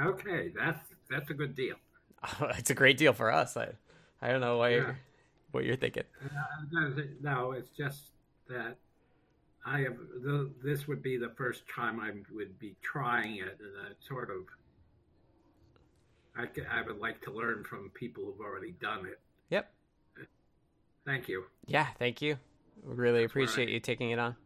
[0.00, 0.80] Okay, that's
[1.10, 1.76] that's a good deal.
[2.58, 3.56] it's a great deal for us.
[3.56, 3.68] I,
[4.20, 4.76] I don't know why Yeah.
[4.76, 4.98] you're,
[5.52, 6.04] what you're thinking.
[6.24, 8.10] Uh, No, it's just
[8.48, 8.76] that
[9.64, 9.96] I have.
[10.22, 14.30] The, this would be the first time I would be trying it, and I sort
[14.30, 14.44] of.
[16.38, 19.18] I, I would like to learn from people who've already done it.
[19.48, 19.72] Yep.
[21.06, 21.44] Thank you.
[21.66, 21.86] Yeah.
[21.98, 22.36] Thank you.
[22.82, 24.36] Really That's appreciate you taking it on.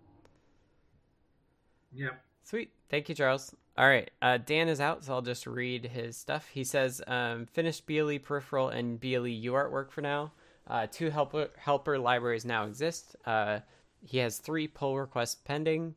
[1.93, 2.23] Yep.
[2.51, 2.73] Sweet.
[2.89, 3.55] Thank you, Charles.
[3.79, 4.11] All right.
[4.21, 6.49] Uh, Dan is out, so I'll just read his stuff.
[6.53, 10.33] He says, um, finished BLE peripheral and BLE UART work for now.
[10.67, 13.15] Uh, two helper, helper libraries now exist.
[13.25, 13.61] Uh,
[14.05, 15.95] he has three pull requests pending.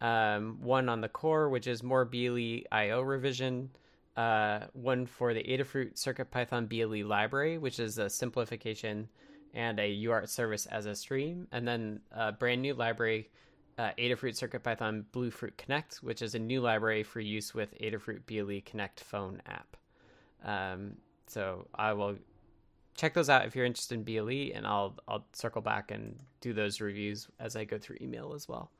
[0.00, 3.68] Um, one on the core, which is more BLE IO revision.
[4.16, 9.08] Uh, one for the Adafruit CircuitPython BLE library, which is a simplification
[9.54, 11.48] and a UART service as a stream.
[11.50, 13.28] And then a brand new library
[13.78, 18.60] uh, Adafruit CircuitPython Bluefruit Connect, which is a new library for use with Adafruit BLE
[18.64, 19.76] Connect phone app.
[20.44, 22.16] Um, so I will
[22.94, 26.52] check those out if you're interested in BLE, and I'll I'll circle back and do
[26.52, 28.70] those reviews as I go through email as well.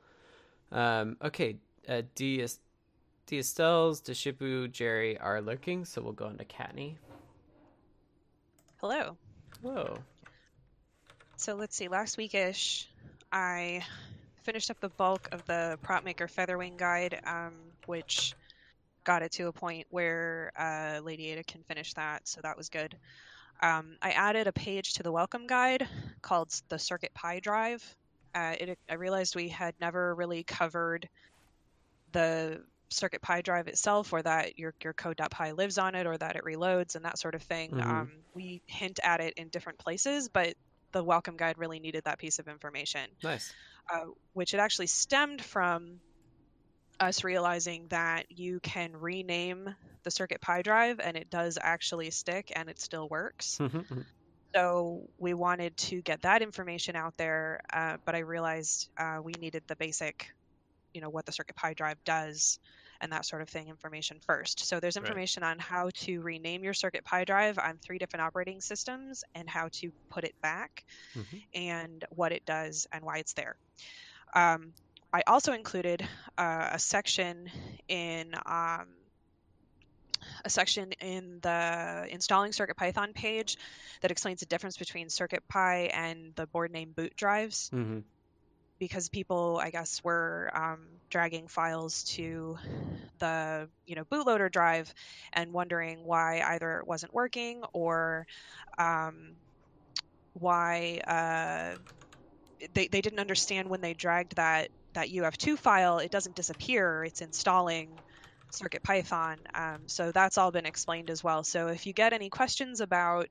[0.71, 1.57] Um, okay,
[1.87, 6.95] uh, D Astels, Deshipu, Jerry are lurking, so we'll go into Kattni.
[8.77, 9.17] Hello.
[9.61, 9.97] Whoa.
[11.35, 11.87] So let's see.
[11.87, 12.85] Last weekish,
[13.31, 13.83] I
[14.47, 17.51] finished up the bulk of the prop maker featherwing guide, um,
[17.85, 18.33] which
[19.03, 22.69] got it to a point where uh, Lady Ada can finish that, so that was
[22.69, 22.95] good.
[23.61, 25.85] Um, I added a page to the welcome guide
[26.21, 27.83] called the Circuit Pi Drive.
[28.33, 31.09] Uh, it, I realized we had never really covered
[32.13, 36.37] the Circuit Pi drive itself, or that your your code.py lives on it, or that
[36.37, 37.71] it reloads and that sort of thing.
[37.71, 37.85] Mhm.
[37.85, 40.53] Um, we hint at it in different places, but
[40.93, 43.53] the welcome guide really needed that piece of information Nice.
[43.91, 46.01] Uh, which it actually stemmed from
[46.99, 52.69] us realizing that you can rename the CircuitPy drive and it does actually stick and
[52.69, 53.59] it still works.
[53.63, 54.05] Mhm.
[54.55, 59.35] So we wanted to get that information out there, uh, but I realized uh, we
[59.37, 60.27] needed the basic,
[60.93, 62.59] you know, what the CircuitPy drive does
[63.01, 64.65] and that sort of thing information first.
[64.65, 65.03] So there's Right.
[65.05, 69.69] information on how to rename your CircuitPy drive on three different operating systems and how
[69.73, 70.83] to put it back
[71.15, 71.41] Mhm.
[71.53, 73.55] and what it does and why it's there.
[74.35, 74.73] Um,
[75.13, 76.07] I also included
[76.37, 77.49] uh, a section
[77.87, 78.87] in um,
[80.45, 83.55] a section in the installing CircuitPython page
[84.01, 88.05] that explains the difference between CircuitPy and the board name boot drives Mhm.
[88.79, 92.57] Because people, I guess, were um, dragging files to
[93.19, 94.93] the you know bootloader drive
[95.33, 98.25] and wondering why either it wasn't working or
[98.77, 99.37] um,
[100.33, 101.77] why uh,
[102.73, 105.99] they they didn't understand when they dragged that that UF2 file.
[105.99, 108.01] It doesn't disappear; it's installing
[108.53, 109.37] CircuitPython.
[109.53, 111.43] Um, so that's all been explained as well.
[111.43, 113.27] So if you get any questions about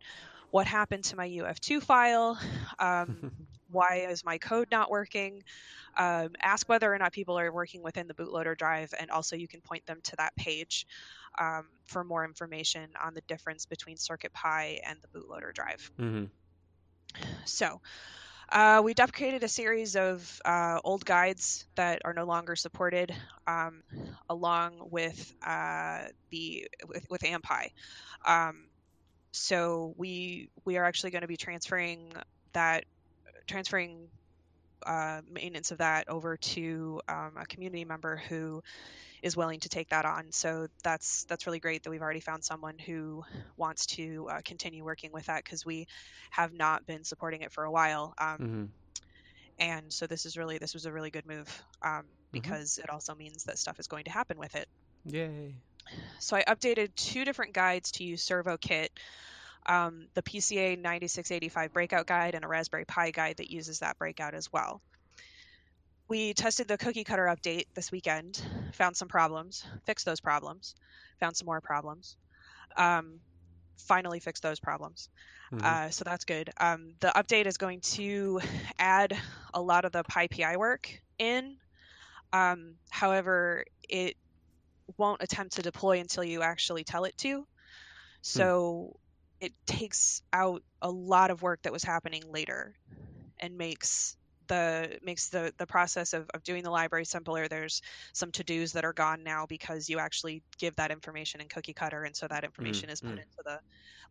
[0.51, 2.39] what happened to my UF2 file,
[2.79, 3.31] um,
[3.71, 5.43] why is my code not working
[5.99, 9.49] um, ask whether or not people are working within the bootloader drive and also you
[9.49, 10.87] can point them to that page
[11.39, 16.31] um, for more information on the difference between circuitpy and the bootloader drive Mhm.
[17.45, 17.81] so
[18.51, 23.15] uh, we deprecated a series of uh, old guides that are no longer supported,
[23.47, 23.83] um,
[24.29, 27.69] along with uh, the with, with ampy.
[28.25, 28.69] Um,
[29.33, 32.13] so we we are actually going to be transferring
[32.53, 32.85] that
[33.47, 34.09] transferring
[34.87, 38.63] uh, maintenance of that over to um, a community member who
[39.23, 40.31] is willing to take that on.
[40.33, 43.23] So that's that's really great that we've already found someone who
[43.57, 45.87] wants to uh, continue working with that because we
[46.31, 48.15] have not been supporting it for a while.
[48.19, 48.69] Um, Mhm.
[49.59, 53.15] And so this is really this was a really good move um, because it also
[53.15, 54.69] means that stuff is going to happen with it.
[55.05, 55.63] Yay.
[56.19, 58.89] So I updated two different guides to use ServoKit.
[59.67, 64.35] Um, the PCA 9685 breakout guide and a Raspberry Pi guide that uses that breakout
[64.35, 64.81] as well.
[66.09, 68.41] We tested the cookie cutter update this weekend,
[68.75, 70.77] found some problems, fixed those problems,
[71.19, 72.17] found some more problems,
[72.77, 73.19] um,
[73.77, 75.09] finally fixed those problems.
[75.53, 75.63] Mhm.
[75.65, 76.51] Uh, so that's good.
[76.59, 78.41] Um, the update is going to
[78.79, 79.17] add
[79.53, 81.57] a lot of the PyPI work in.
[82.33, 84.17] Um, however, it
[84.97, 87.47] won't attempt to deploy until you actually tell it to.
[88.23, 88.97] So
[89.41, 92.75] it takes out a lot of work that was happening later
[93.39, 94.17] and makes
[94.49, 97.81] the makes the the process of, of doing the library simpler there's
[98.15, 102.05] some to-dos that are gone now because you actually give that information in cookie cutter
[102.05, 103.19] and so that information is put mm.
[103.19, 103.59] into the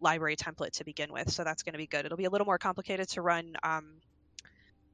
[0.01, 2.45] library template to begin with so that's going to be good it'll be a little
[2.45, 4.01] more complicated to run um,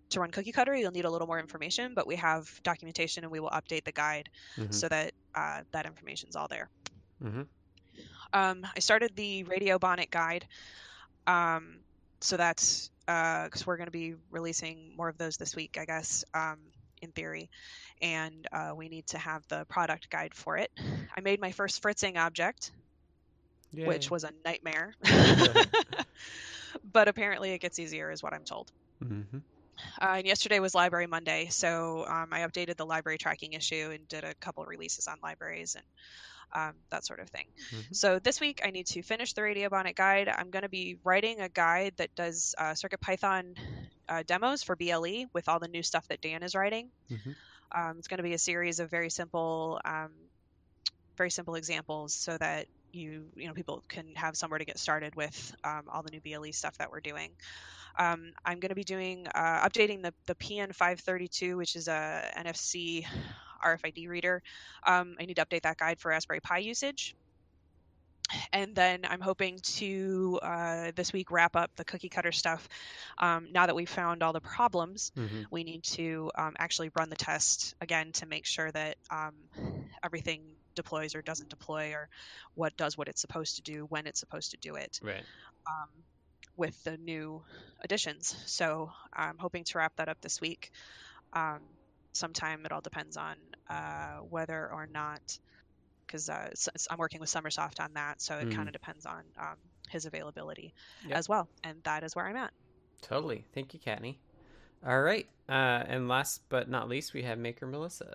[0.09, 3.31] to run cookie cutter you'll need a little more information but we have documentation and
[3.31, 4.69] we will update the guide Mhm.
[4.69, 6.69] so that uh, that information's all there
[7.19, 7.49] Mhm.
[8.33, 10.45] Um, I started the Radio Bonnet guide.
[11.27, 11.79] Um,
[12.21, 16.23] so that's because we're going to be releasing more of those this week, I guess,
[16.33, 16.59] um,
[17.01, 17.49] in theory.
[18.01, 20.71] And uh, we need to have the product guide for it.
[21.17, 22.71] I made my first fritzing object,
[23.87, 24.95] which was a nightmare.
[26.93, 28.71] but apparently it gets easier, is what I'm told.
[29.03, 29.41] Mhm.
[29.99, 34.07] Uh, and yesterday was Library Monday, so um, I updated the library tracking issue and
[34.07, 35.83] did a couple releases on libraries and
[36.53, 37.45] um, that sort of thing.
[37.71, 37.95] Mhm.
[37.95, 40.27] So this week I need to finish the Radio Bonnet guide.
[40.29, 43.57] I'm going to be writing a guide that does uh, CircuitPython
[44.09, 46.89] uh, demos for BLE with all the new stuff that Dan is writing.
[47.09, 47.35] Mhm.
[47.73, 50.11] Um, it's going to be a series of very simple, um,
[51.17, 55.15] very simple examples so that you you know people can have somewhere to get started
[55.15, 57.31] with um, all the new BLE stuff that we're doing.
[57.97, 63.05] Um, I'm going to be doing uh, updating the the PN532, which is a NFC
[63.63, 64.41] RFID reader.
[64.85, 67.15] Um, I need to update that guide for Raspberry Pi usage.
[68.53, 72.67] And then I'm hoping to uh, this week wrap up the cookie cutter stuff.
[73.17, 75.45] Um, now that we've found all the problems, Mhm.
[75.51, 79.33] we need to um, actually run the test again to make sure that um,
[80.03, 82.09] everything deploys or doesn't deploy or
[82.55, 85.25] what does what it's supposed to do when it's supposed to do it Right.
[85.67, 85.89] um,
[86.57, 87.43] with the new
[87.83, 88.35] additions.
[88.45, 90.71] So I'm hoping to wrap that up this week.
[91.33, 91.61] Um,
[92.13, 92.65] sometime.
[92.65, 93.35] It all depends on
[93.69, 95.21] uh, whether or not,
[96.05, 98.55] because uh, s- s- I'm working with sommersoft on that, so it Mhm.
[98.55, 99.55] kind of depends on um,
[99.89, 100.73] his availability
[101.07, 101.17] Yep.
[101.17, 101.47] as well.
[101.63, 102.51] And that is where I'm at.
[103.01, 103.45] Totally.
[103.53, 104.17] Thank you, Kattni.
[104.85, 105.27] All right.
[105.49, 108.13] Uh, and last but not least, we have Maker Melissa.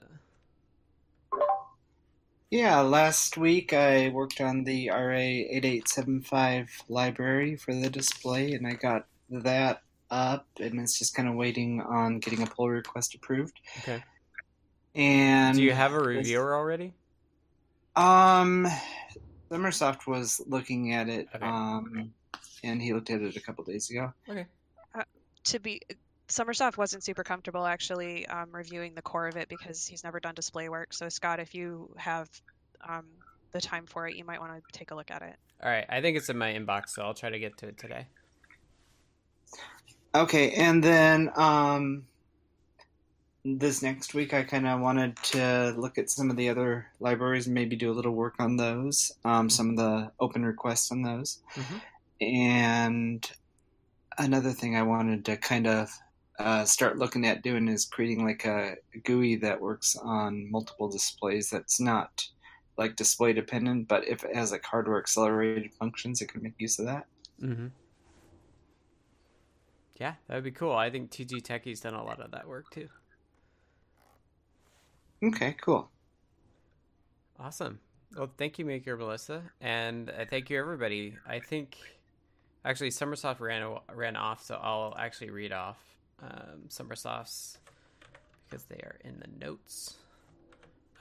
[2.51, 9.07] Yeah, last week I worked on the RA8875 library for the display, and I got
[9.30, 13.59] that up, and it's just kind of waiting on getting a pull request approved.
[13.79, 14.03] Okay.
[14.95, 16.95] And Do you have a reviewer already?
[17.97, 18.67] Um,
[19.51, 21.45] sommersoft was looking at it, Okay.
[21.45, 22.13] um,
[22.63, 24.13] and he looked at it a couple days ago.
[24.29, 24.47] Okay.
[25.45, 25.81] To be
[26.29, 30.35] sommersoft wasn't super comfortable actually um, reviewing the core of it because he's never done
[30.35, 30.93] display work.
[30.93, 32.29] So Scott, if you have
[32.87, 33.07] um,
[33.53, 35.37] the time for it, you might want to take a look at it.
[35.63, 35.87] All right.
[35.89, 38.09] I think it's in my inbox, so I'll try to get to it today.
[40.17, 42.07] Okay, and then um,
[43.45, 47.47] this next week I kind of wanted to look at some of the other libraries
[47.47, 51.03] and maybe do a little work on those, um, some of the open requests on
[51.03, 51.43] those.
[51.55, 51.81] Mhm.
[52.23, 53.31] And
[54.17, 55.91] another thing I wanted to kind of
[56.39, 61.51] uh, start looking at doing is creating like a GUI that works on multiple displays
[61.51, 62.27] that's not
[62.79, 66.79] like display dependent, but if it has like hardware accelerated functions, it can make use
[66.79, 67.07] of that.
[67.43, 67.67] Mm-hmm.
[69.99, 70.72] Yeah, that would be cool.
[70.72, 72.88] I think TG Techie's done a lot of that work too.
[75.22, 75.90] Okay, cool.
[77.38, 77.80] Awesome.
[78.16, 81.16] Well, thank you, Maker Melissa, and uh, thank you, everybody.
[81.26, 81.76] I think
[82.64, 85.78] actually sommersoft ran ran off, so I'll actually read off
[86.22, 87.59] um, sommersoft's
[88.49, 89.94] because they are in the notes.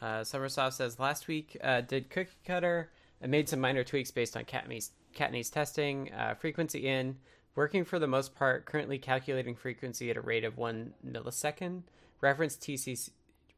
[0.01, 2.91] Uh, sommersoft says last week uh, did cookie cutter
[3.21, 6.11] and made some minor tweaks based on Kattni's Kattni's testing.
[6.13, 7.15] Uh, frequency in
[7.56, 8.66] working for the most part.
[8.66, 11.84] Currently calculating frequency at a rate of one millisecond.
[12.22, 13.12] Reference TC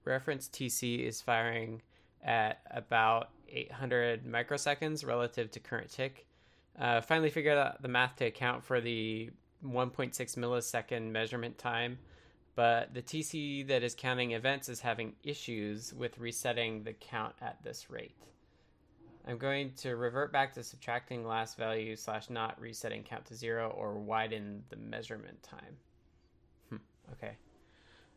[0.05, 1.81] reference TC is firing
[2.23, 6.25] at about 800 microseconds relative to current tick.
[6.79, 9.29] Uh, finally figured out the math to account for the
[9.65, 11.97] 1.6 millisecond measurement time,
[12.55, 17.61] but the TC that is counting events is having issues with resetting the count at
[17.63, 18.15] this rate.
[19.27, 23.75] I'm going to revert back to subtracting last value slash not resetting count to zero
[23.77, 25.77] or widen the measurement time.
[26.69, 26.77] Hmm,
[27.11, 27.35] okay.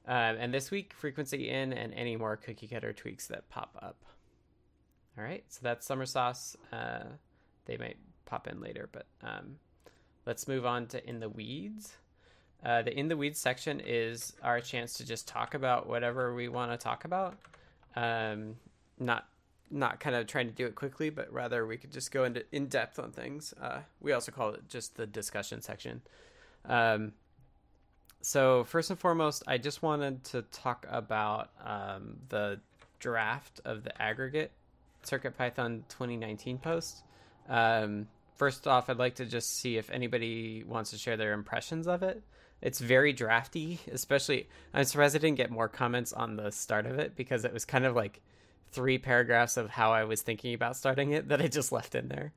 [0.07, 4.05] Um, and this week, frequency in and any more cookie cutter tweaks that pop up.
[5.19, 6.55] All right, so that's sommersoft.
[6.73, 7.05] Uh,
[7.67, 9.57] they might pop in later, but um,
[10.27, 11.97] let's move on to in the weeds.
[12.65, 16.49] Uh, the in the weeds section is our chance to just talk about whatever we
[16.49, 17.37] want to talk about.
[17.97, 18.57] Um,
[18.99, 19.27] not
[19.71, 22.45] not kind of trying to do it quickly, but rather we could just go into
[22.53, 23.55] in depth on things.
[23.61, 26.03] Uh, we also call it just the discussion section.
[26.65, 27.13] Um,
[28.23, 32.61] so first and foremost, I just wanted to talk about um, the
[32.99, 34.53] draft of the aggregate
[35.03, 37.03] Circuit Python 2019 post.
[37.49, 41.87] Um, first off, I'd like to just see if anybody wants to share their impressions
[41.87, 42.23] of it.
[42.61, 44.49] It's very drafty, especially.
[44.75, 47.65] I'm surprised I didn't get more comments on the start of it because it was
[47.65, 48.21] kind of like
[48.73, 52.09] three paragraphs of how I was thinking about starting it that I just left in
[52.09, 52.33] there.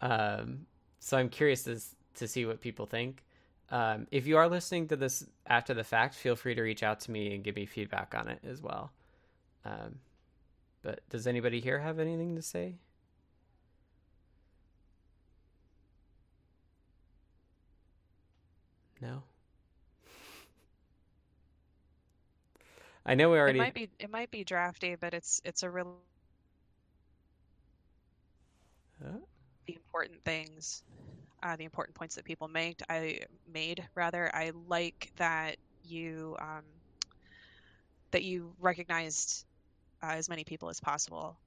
[0.00, 0.66] Um,
[0.98, 1.80] so I'm curious to,
[2.16, 3.22] to see what people think.
[3.70, 7.00] Um, if you are listening to this after the fact, feel free to reach out
[7.00, 8.92] to me and give me feedback on it as well.
[9.64, 9.96] Um,
[10.82, 12.76] but does anybody here have anything to say?
[19.00, 19.22] No.
[23.06, 23.50] I know we already.
[23.50, 25.98] It might be it might be drafty, but it's it's a real
[29.00, 29.18] Huh?
[29.66, 30.82] the important things,
[31.42, 32.82] uh, the important points that people made.
[32.88, 34.30] I made rather.
[34.34, 36.64] I like that you um,
[38.12, 39.44] that you recognized
[40.02, 41.38] uh, as many people as possible.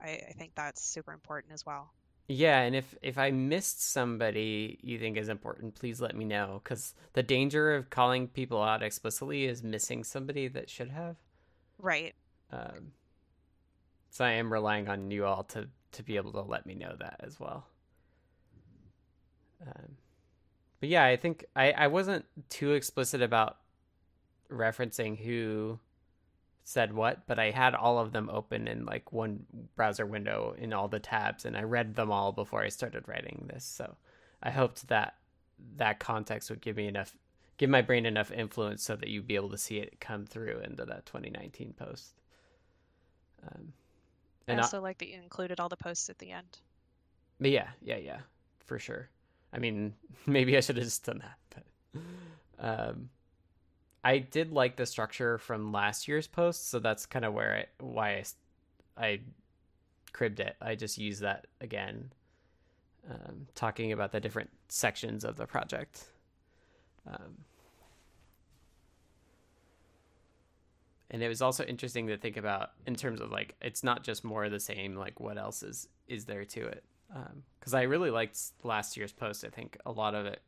[0.00, 1.92] I, I think that's super important as well.
[2.28, 6.60] Yeah, and if if I missed somebody you think is important, please let me know
[6.62, 11.16] because the danger of calling people out explicitly is missing somebody that should have.
[11.78, 12.14] Right.
[12.50, 12.92] Um,
[14.10, 16.94] so I am relying on you all to to be able to let me know
[16.98, 17.66] that as well.
[19.66, 19.96] Um,
[20.80, 23.58] but yeah, I think I I wasn't too explicit about
[24.50, 25.78] referencing who
[26.64, 30.72] said what, but I had all of them open in like one browser window in
[30.72, 33.64] all the tabs, and I read them all before I started writing this.
[33.64, 33.96] So
[34.42, 35.16] I hoped that
[35.76, 37.14] that context would give me enough,
[37.58, 40.60] give my brain enough influence so that you'd be able to see it come through
[40.60, 42.14] into that 2019 post.
[43.46, 43.72] Um,
[44.48, 46.58] I and I- also like that you included all the posts at the end.
[47.40, 48.20] but yeah, yeah, yeah,
[48.64, 49.08] for sure.
[49.52, 49.94] I mean,
[50.26, 52.00] maybe I should have just done that, but
[52.90, 53.10] um,
[54.04, 57.84] I did like the structure from last year's post, so that's kind of where I
[57.84, 58.24] why
[58.96, 59.20] I, I
[60.12, 60.56] cribbed it.
[60.60, 62.12] I just used that again,
[63.08, 66.04] um, talking about the different sections of the project.
[67.06, 67.38] Um,
[71.10, 74.24] and it was also interesting to think about in terms of like it's not just
[74.24, 74.96] more of the same.
[74.96, 76.82] Like what else is is there to it?
[77.60, 79.44] Because um, I really liked last year's post.
[79.44, 80.40] I think a lot of it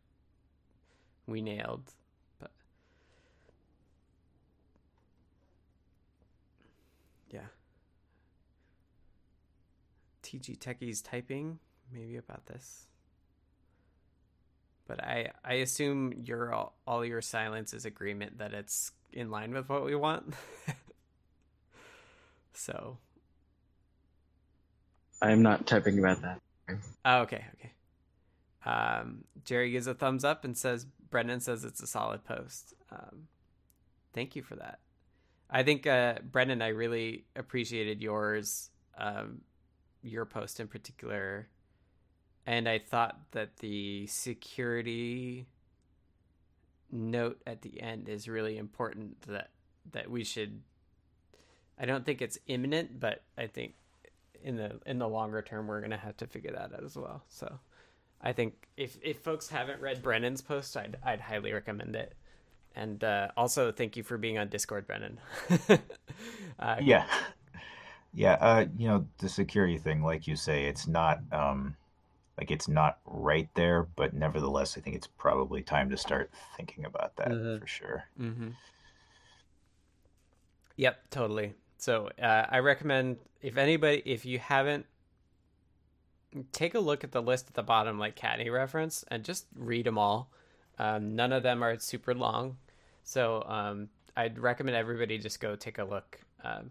[1.26, 1.92] we nailed
[7.30, 7.46] yeah.
[10.22, 11.58] TG Techies typing
[11.92, 12.86] maybe about this.
[14.86, 19.52] But I I assume your all, all your silence is agreement that it's in line
[19.52, 20.34] with what we want.
[22.52, 22.98] so
[25.22, 26.40] I'm not typing about that.
[27.04, 27.72] Oh, okay, okay.
[28.66, 32.74] Um, Jerry gives a thumbs up and says Brendan says it's a solid post.
[32.90, 33.28] Um,
[34.12, 34.80] thank you for that.
[35.50, 39.42] I think uh, Brendan, I really appreciated yours, um,
[40.02, 41.48] your post in particular,
[42.46, 45.46] and I thought that the security
[46.90, 49.22] note at the end is really important.
[49.22, 49.50] That
[49.92, 50.62] that we should.
[51.78, 53.74] I don't think it's imminent, but I think
[54.42, 57.22] in the in the longer term we're gonna have to figure that out as well.
[57.28, 57.60] So,
[58.20, 62.14] I think if if folks haven't read Brennan's post, I'd I'd highly recommend it
[62.74, 65.18] and uh, also thank you for being on Discord, Brennan.
[66.58, 67.06] uh, yeah,
[68.14, 68.34] yeah.
[68.40, 71.76] Uh, you know the security thing, like you say, it's not um,
[72.38, 76.84] like it's not right there, but nevertheless, I think it's probably time to start thinking
[76.84, 77.60] about that mm-hmm.
[77.60, 78.04] for sure.
[78.20, 78.48] Mm-hmm.
[80.76, 81.54] Yep, totally.
[81.78, 84.86] So uh, I recommend if anybody, if you haven't,
[86.52, 89.86] take a look at the list at the bottom, like Kattni reference, and just read
[89.86, 90.30] them all.
[90.78, 92.56] Um, none of them are super long.
[93.04, 96.70] So um, I'd recommend everybody just go take a look um,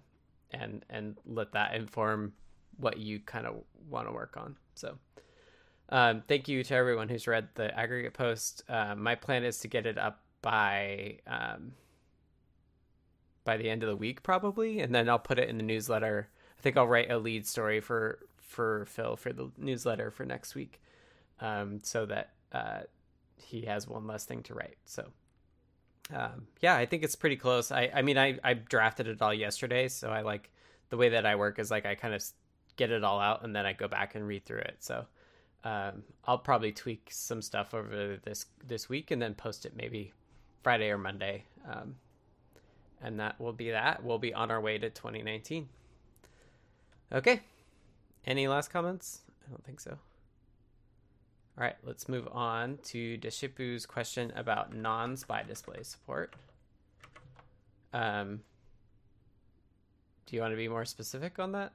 [0.51, 2.33] and and let that inform
[2.77, 4.57] what you kind of want to work on.
[4.75, 4.97] So
[5.89, 8.63] um, thank you to everyone who's read the aggregate post.
[8.67, 11.73] Uh, my plan is to get it up by um,
[13.45, 16.29] by the end of the week probably, and then I'll put it in the newsletter.
[16.57, 20.55] I think I'll write a lead story for for Phil for the newsletter for next
[20.55, 20.81] week,
[21.41, 22.81] um, so that uh,
[23.35, 24.77] he has one less thing to write.
[24.85, 25.11] So
[26.11, 27.71] um, yeah, I think it's pretty close.
[27.71, 30.49] I, I mean, I, I drafted it all yesterday, so I like
[30.89, 32.23] the way that I work is like I kind of
[32.75, 34.77] get it all out and then I go back and read through it.
[34.79, 35.05] So
[35.63, 40.11] um, I'll probably tweak some stuff over this this week and then post it maybe
[40.61, 41.45] Friday or Monday.
[41.69, 41.95] Um,
[43.01, 44.03] and that will be that.
[44.03, 45.67] We'll be on our way to 2019.
[47.11, 47.41] Okay.
[48.25, 49.21] Any last comments?
[49.45, 49.97] I don't think so.
[51.55, 56.33] All right, let's move on to Deshipu's question about non-SPI display support.
[57.93, 58.39] Um,
[60.25, 61.73] do you want to be more specific on that?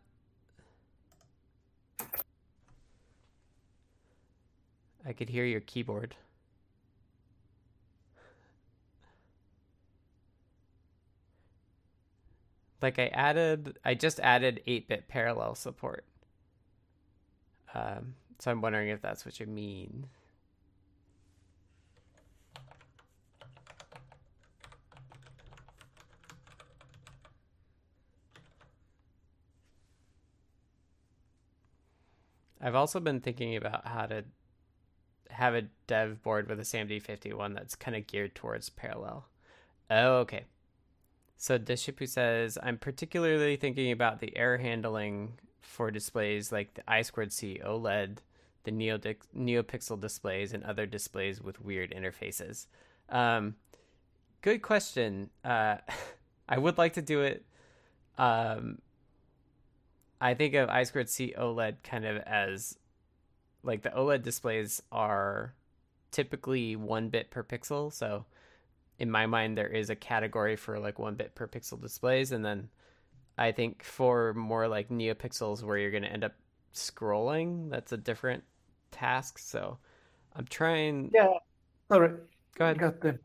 [5.06, 6.16] I could hear your keyboard.
[12.82, 16.04] Like I added, I just added 8-bit parallel support.
[17.74, 20.08] Um, so I'm wondering if that's what you mean.
[32.60, 34.24] I've also been thinking about how to
[35.30, 39.26] have a dev board with a SAMD51 that's kind of geared towards parallel.
[39.90, 40.44] Oh, okay.
[41.36, 47.02] So Deshipu says, I'm particularly thinking about the error handling for displays like the I
[47.02, 48.18] squared C OLED
[48.64, 52.66] the Neo NeoPixel displays and other displays with weird interfaces?
[53.08, 53.56] Um,
[54.42, 55.30] good question.
[55.44, 55.76] Uh,
[56.48, 57.44] I would like to do it.
[58.18, 58.78] Um,
[60.20, 62.76] I think of I squared C OLED kind of as
[63.62, 65.54] like the OLED displays are
[66.10, 67.92] typically one bit per pixel.
[67.92, 68.24] So
[68.98, 72.44] in my mind, there is a category for like one bit per pixel displays, and
[72.44, 72.68] then
[73.38, 76.34] I think for more like NeoPixels where you're going to end up
[76.74, 78.42] scrolling, that's a different
[78.90, 79.38] task.
[79.38, 79.78] So
[80.34, 81.10] I'm trying.
[81.14, 81.28] Yeah,
[81.88, 82.14] sorry.
[82.56, 82.78] Go ahead.
[82.78, 83.18] Got them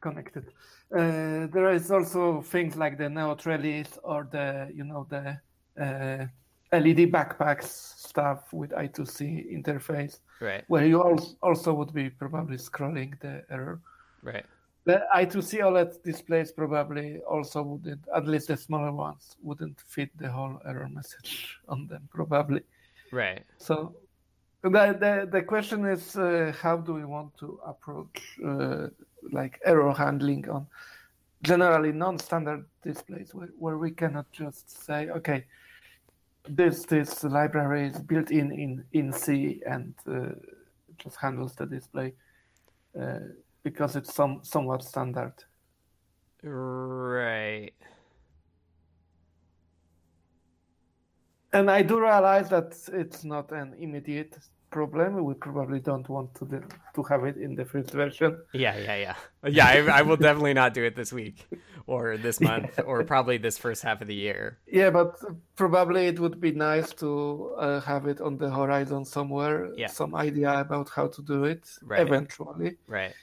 [0.00, 0.48] connected.
[0.94, 5.38] Uh, there is also things like the Neo Trellis or the you know the
[5.80, 6.26] uh,
[6.72, 10.64] LED backpacks stuff with I2C interface, right?
[10.68, 13.80] Where you also would be probably scrolling the error,
[14.22, 14.44] right?
[14.84, 20.28] The I2C OLED displays probably also wouldn't, at least the smaller ones, wouldn't fit the
[20.28, 22.62] whole error message on them, probably.
[23.12, 23.44] Right.
[23.58, 23.94] So
[24.62, 28.88] the the, the question is uh, how do we want to approach uh,
[29.30, 30.66] like error handling on
[31.42, 35.44] generally non-standard displays where, where we cannot just say, okay,
[36.48, 40.34] this this library is built in in in C and uh,
[40.98, 42.14] just handles the display
[43.00, 43.20] uh,
[43.62, 45.34] because it's some somewhat standard.
[46.42, 47.72] Right.
[51.52, 54.38] And I do realize that it's not an immediate
[54.70, 55.22] problem.
[55.22, 56.62] We probably don't want to do,
[56.94, 58.38] to have it in the first version.
[58.54, 59.66] Yeah, yeah, yeah, yeah.
[59.66, 61.46] I, I will definitely not do it this week,
[61.86, 62.84] or this month, yeah.
[62.84, 64.58] or probably this first half of the year.
[64.66, 65.20] Yeah, but
[65.54, 69.68] probably it would be nice to uh, have it on the horizon somewhere.
[69.76, 69.88] Yeah.
[69.88, 72.00] some idea about how to do it right.
[72.00, 72.78] eventually.
[72.86, 73.14] Right.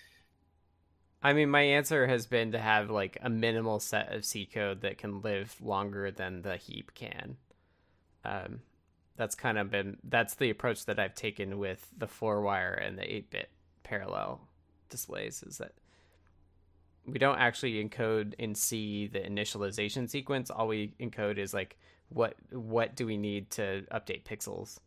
[1.22, 4.82] I mean, my answer has been to have like a minimal set of C code
[4.82, 7.38] that can live longer than the heap can.
[8.24, 8.62] Um,
[9.18, 12.98] that's kind of been that's the approach that I've taken with the four wire and
[12.98, 13.50] the eight bit
[13.84, 14.48] parallel
[14.90, 15.74] displays is that
[17.06, 20.50] we don't actually encode in C the initialization sequence.
[20.50, 21.78] All we encode is like
[22.10, 24.80] what what do we need to update pixels,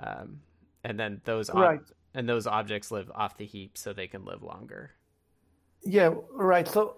[0.00, 0.40] um,
[0.82, 1.80] and then those ob- right.
[2.14, 4.92] and those objects live off the heap so they can live longer.
[5.84, 6.66] Yeah, right.
[6.66, 6.96] So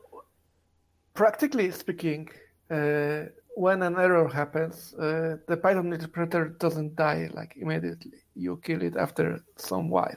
[1.15, 2.29] practically speaking,
[2.71, 3.25] uh,
[3.57, 8.13] when an error happens, uh, the Python interpreter doesn't die like immediately.
[8.35, 10.17] You kill it after some while,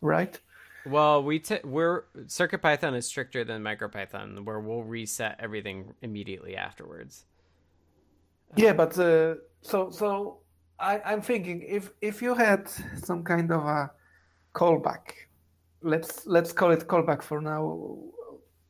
[0.00, 0.38] right?
[0.84, 7.24] Well, we t- we're CircuitPython is stricter than MicroPython, where we'll reset everything immediately afterwards.
[8.56, 10.38] Yeah, but uh, so so
[10.80, 13.92] I, I'm thinking if if you had some kind of a
[14.54, 15.28] callback,
[15.82, 17.98] let's let's call it callback for now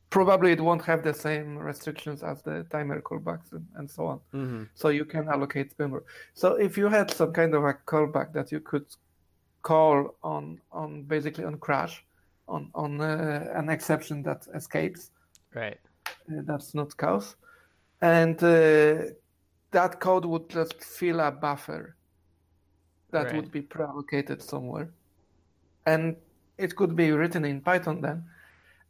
[0.09, 4.19] probably it won't have the same restrictions as the timer callbacks and, and so on.
[4.31, 4.63] Mm-hmm.
[4.75, 6.03] So you can allocate memory.
[6.35, 8.85] So if you had some kind of a callback that you could
[9.63, 12.05] call on on basically on crash,
[12.47, 15.09] on on uh, an exception that escapes,
[15.55, 15.79] right?
[16.29, 17.35] Uh, that's not cause,
[18.01, 19.05] and uh,
[19.71, 21.95] that code would just fill a buffer
[23.09, 23.35] that Right.
[23.35, 24.89] would be pre-allocated somewhere,
[25.85, 26.15] and
[26.57, 28.23] it could be written in Python then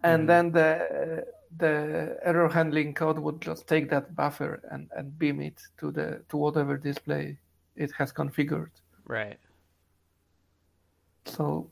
[0.03, 0.27] and Mhm.
[0.27, 1.25] then the
[1.57, 6.23] the error handling code would just take that buffer and, and beam it to the
[6.29, 7.37] to whatever display
[7.75, 8.71] it has configured.
[9.05, 9.39] Right.
[11.25, 11.69] So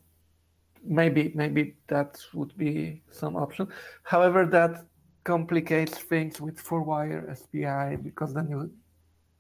[0.84, 3.68] maybe maybe that would be some option.
[4.04, 4.86] However, that
[5.24, 8.72] complicates things with four wire SPI because then you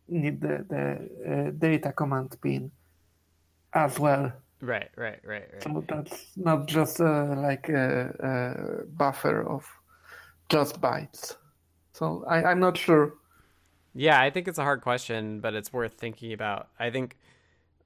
[0.07, 0.83] need the the
[1.31, 2.71] uh, data command pin
[3.73, 4.31] as well.
[4.61, 4.89] Right.
[4.95, 5.19] Right.
[5.23, 5.47] Right.
[5.51, 5.63] Right.
[5.63, 9.65] So that's not just uh, like a, a buffer of
[10.49, 11.35] just bytes.
[11.93, 13.13] So I, I'm not sure.
[13.93, 16.69] Yeah, I think it's a hard question, but it's worth thinking about.
[16.79, 17.17] I think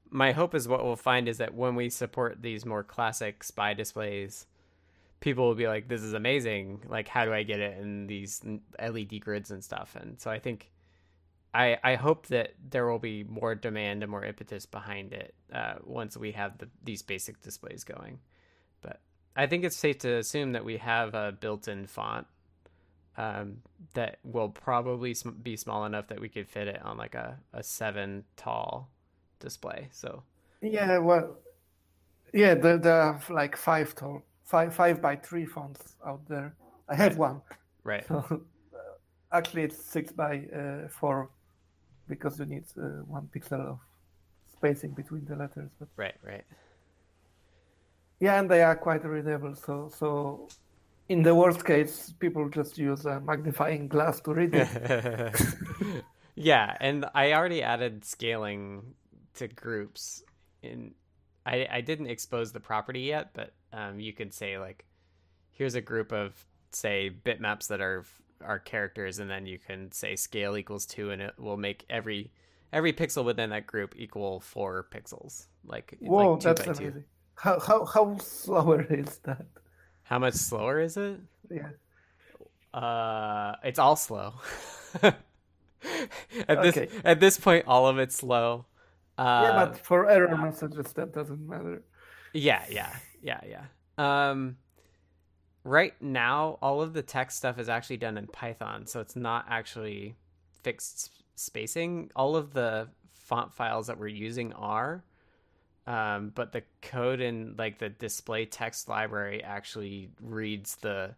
[0.10, 3.74] my hope is what we'll find is that when we support these more classic SPI
[3.74, 4.46] displays,
[5.20, 6.84] people will be like, "This is amazing!
[6.88, 8.42] Like, how do I get it in these
[8.80, 10.70] LED grids and stuff?" And so I think,
[11.56, 15.76] I I hope that there will be more demand and more impetus behind it uh,
[15.84, 18.20] once we have the, these basic displays going.
[18.82, 19.00] But
[19.36, 22.28] I think it's safe to assume that we have a built-in font
[23.18, 23.58] um,
[23.94, 27.40] that will probably sm- be small enough that we could fit it on like a,
[27.54, 28.90] a seven tall
[29.40, 29.88] display.
[29.92, 30.24] So
[30.62, 31.38] Yeah, well,
[32.34, 36.54] yeah, there, there are like five tall, five five by three fonts out there.
[36.90, 37.42] I have one.
[37.86, 38.78] right, So uh,
[39.32, 41.30] actually, it's six by uh, four
[42.08, 43.80] because you need uh, one pixel of
[44.54, 45.70] spacing between the letters.
[45.80, 46.46] But right, right.
[48.20, 49.56] yeah, and they are quite readable.
[49.56, 50.48] So so.
[51.08, 55.36] In the worst case, people just use a magnifying glass to read it.
[56.36, 58.96] yeah, and I already added scaling
[59.36, 60.24] to groups.
[60.64, 60.96] In
[61.46, 64.86] I I didn't expose the property yet, but um, you could say like,
[65.52, 66.34] here's a group of
[66.72, 68.04] say bitmaps that are
[68.44, 72.32] are characters, and then you can say scale equals two, and it will make every
[72.74, 75.48] every pixel within that group equal four pixels.
[75.66, 76.84] Like Whoa, like two that's by two.
[76.84, 77.06] amazing.
[77.36, 79.46] How how how slower is that?
[80.04, 81.20] How much slower is it?
[81.50, 81.70] Yeah.
[82.74, 84.34] Uh, it's all slow.
[85.04, 86.90] at this Okay.
[87.04, 88.66] at this point, all of it's slow.
[89.18, 91.84] Uh, yeah, but for error messages, that doesn't matter.
[92.34, 93.66] yeah, yeah, yeah, yeah.
[93.98, 94.58] Um,
[95.66, 99.46] right now, all of the text stuff is actually done in Python, so it's not
[99.50, 100.16] actually
[100.64, 102.12] fixed spacing.
[102.16, 105.04] All of the font files that we're using are,
[105.88, 111.16] um, but the code in like the display text library actually reads the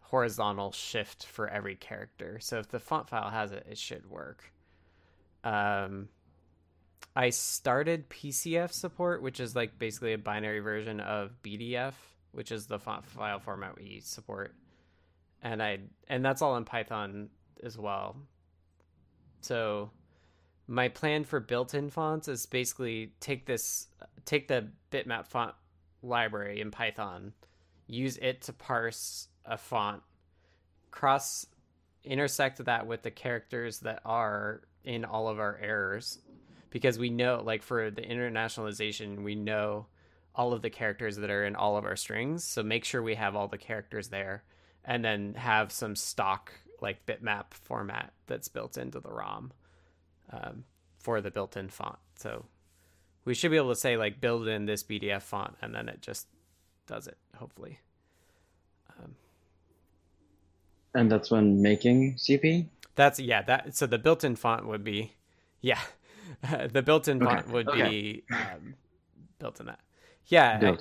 [0.00, 2.38] horizontal shift for every character.
[2.40, 4.52] So if the font file has it, it should work.
[5.44, 6.08] Um,
[7.14, 11.92] I started PCF support, which is like basically a binary version of BDF,
[12.32, 14.54] which is the font file format we support.
[15.42, 17.28] and I and that's all in Python
[17.62, 18.16] as well.
[19.40, 19.90] So
[20.66, 23.88] my plan for built-in fonts is basically take this
[24.24, 25.54] take the bitmap font
[26.02, 27.32] library in Python,
[27.86, 30.02] use it to parse a font,
[30.90, 31.46] cross
[32.04, 36.20] intersect that with the characters that are in all of our errors
[36.70, 39.86] because we know like for the internationalization we know
[40.36, 43.16] all of the characters that are in all of our strings so make sure we
[43.16, 44.44] have all the characters there
[44.84, 49.52] and then have some stock like bitmap format that's built into the rom
[50.32, 50.64] um,
[50.98, 52.46] for the built-in font so
[53.24, 56.02] we should be able to say like build in this bdf font and then it
[56.02, 56.28] just
[56.86, 57.80] does it hopefully
[59.02, 59.16] um,
[60.94, 62.68] And that's when making CP.
[62.96, 63.42] That's yeah.
[63.42, 65.12] That so the built-in font would be,
[65.60, 65.80] yeah,
[66.72, 67.88] the built-in Okay, font would okay.
[67.88, 68.74] be um,
[69.38, 69.80] built in that.
[70.28, 70.76] Yeah,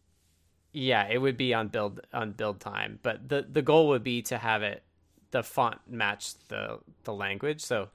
[0.72, 2.98] yeah, it would be on build on build time.
[3.02, 4.82] But the the goal would be to have it
[5.30, 7.60] the font match the the language.
[7.60, 7.88] So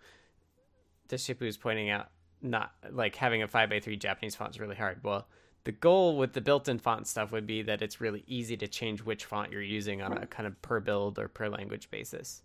[1.10, 2.10] Deshipu is pointing out
[2.42, 5.04] not like having a five by three Japanese font is really hard.
[5.04, 5.28] Well,
[5.64, 9.02] the goal with the built-in font stuff would be that it's really easy to change
[9.02, 12.42] which font you're using on a kind of per build or per language basis.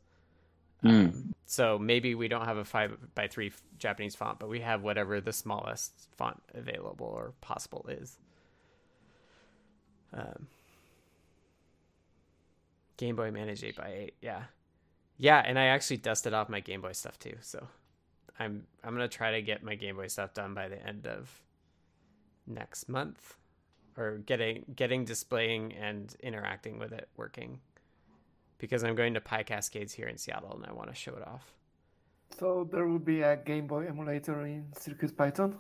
[0.85, 1.33] Mm.
[1.47, 5.21] So maybe we don't have a five by three Japanese font, but we have whatever
[5.21, 8.19] the smallest font available or possible is.
[10.13, 10.47] Um,
[12.97, 14.45] Game Boy Manage eight by eight, yeah,
[15.19, 17.37] yeah, and I actually dusted off my Game Boy stuff too.
[17.41, 17.67] So
[18.39, 21.31] I'm I'm gonna try to get my Game Boy stuff done by the end of
[22.47, 23.37] next month,
[23.97, 27.61] or getting getting displaying and interacting with it working
[28.63, 31.53] because I'm going to PyCascades here in Seattle and I want to show it off.
[32.39, 35.59] So there will be a Game Boy emulator in Circuit Python.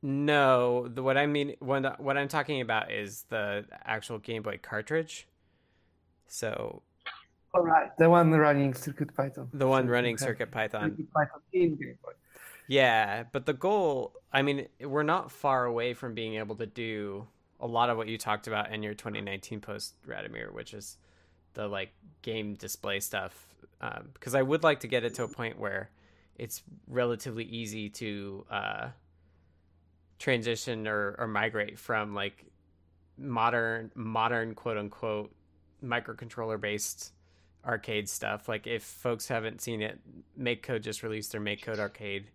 [0.00, 4.60] No, the, what I mean, what what I'm talking about is the actual Game Boy
[4.62, 5.26] cartridge.
[6.28, 6.82] So
[7.52, 9.48] All right, the one running Circuit Python.
[9.52, 10.90] the one So running Circuit Python.
[10.90, 12.12] Circuit Python in Game Boy.
[12.68, 17.26] Yeah, but the goal, I mean, we're not far away from being able to do
[17.58, 20.98] a lot of what you talked about in your 2019 post, Radomir, which is
[21.58, 21.92] the like
[22.22, 23.46] game display stuff.
[23.80, 25.90] Um, because I would like to get it to a point where
[26.36, 28.88] it's relatively easy to uh,
[30.20, 32.46] transition or, or migrate from like
[33.18, 35.34] modern modern quote unquote
[35.84, 37.12] microcontroller based
[37.66, 38.48] arcade stuff.
[38.48, 39.98] Like if folks haven't seen it,
[40.40, 42.30] MakeCode just released their MakeCode arcade.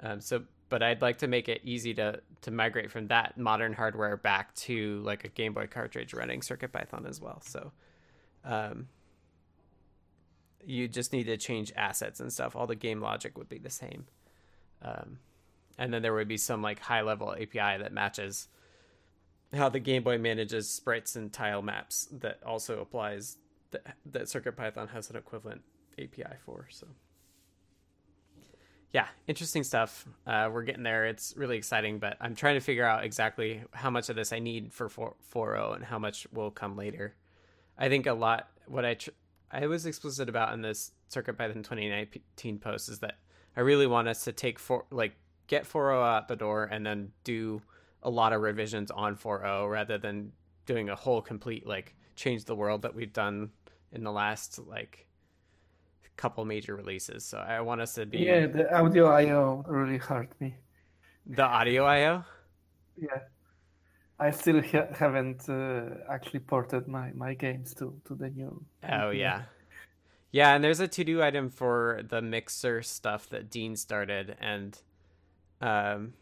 [0.00, 3.72] Um, so, but I'd like to make it easy to to migrate from that modern
[3.72, 7.40] hardware back to like a Game Boy cartridge running CircuitPython as well.
[7.44, 7.72] So,
[8.44, 8.88] um,
[10.64, 12.54] you just need to change assets and stuff.
[12.56, 14.06] All the game logic would be the same.
[14.82, 15.18] Um,
[15.78, 18.48] and then there would be some like high level API that matches
[19.52, 23.36] how the Game Boy manages sprites and tile maps that also applies
[23.70, 25.62] that, that CircuitPython has an equivalent
[25.98, 26.66] API for.
[26.70, 26.86] So
[28.92, 30.06] yeah, interesting stuff.
[30.26, 31.06] Uh, we're getting there.
[31.06, 34.38] It's really exciting, but I'm trying to figure out exactly how much of this I
[34.38, 37.14] need for 4, 4.0 and how much will come later.
[37.82, 38.48] I think a lot.
[38.66, 39.10] What I tr-
[39.50, 43.16] I was explicit about in this CircuitPython 2019 post is that
[43.56, 45.14] I really want us to take four like
[45.48, 47.60] get 4.0 out the door and then do
[48.04, 50.32] a lot of revisions on 4.0 rather than
[50.64, 53.50] doing a whole complete like change the world that we've done
[53.90, 55.06] in the last like
[56.16, 57.24] couple major releases.
[57.24, 60.54] So I want us to be Yeah, the audio I/O really hurt me.
[61.26, 62.24] the audio IO.
[62.96, 63.18] Yeah,
[64.22, 68.64] I still ha- haven't uh, actually ported my, my games to, to the new.
[68.88, 69.42] Oh yeah.
[70.30, 74.80] Yeah, and there's a to do item for the mixer stuff that Dean started and
[75.60, 76.14] um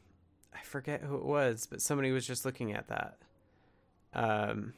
[0.53, 3.19] I forget who it was, but somebody was just looking at that.
[4.15, 4.73] Um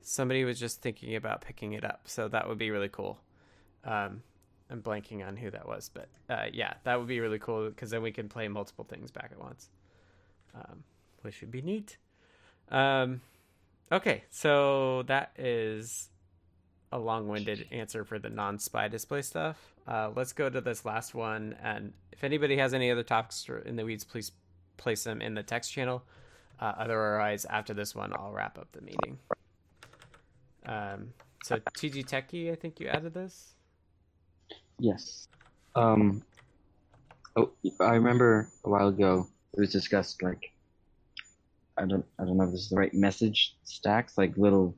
[0.00, 3.20] somebody was just thinking about picking it up, so that would be really cool.
[3.84, 4.22] Um
[4.70, 7.90] I'm blanking on who that was, but uh, yeah, that would be really cool because
[7.90, 9.70] then we can play multiple things back at once,
[10.56, 10.82] um,
[11.26, 11.98] which would be neat.
[12.70, 13.20] Um,
[13.92, 16.08] okay, so that is
[16.92, 19.58] a long-winded answer for the non-SPI display stuff.
[19.86, 23.74] Uh, let's go to this last one, and if anybody has any other topics in
[23.76, 24.30] the weeds, please
[24.76, 26.04] place them in the text channel.
[26.60, 29.18] Uh, otherwise, after this one, I'll wrap up the meeting.
[30.64, 31.12] Um,
[31.42, 33.54] so TG Techie, I think you added this.
[34.78, 35.28] Yes.
[35.74, 36.22] Um.
[37.36, 37.50] Oh,
[37.80, 40.52] I remember a while ago it was discussed like
[41.78, 44.74] I don't I don't know if this is the right message stacks like little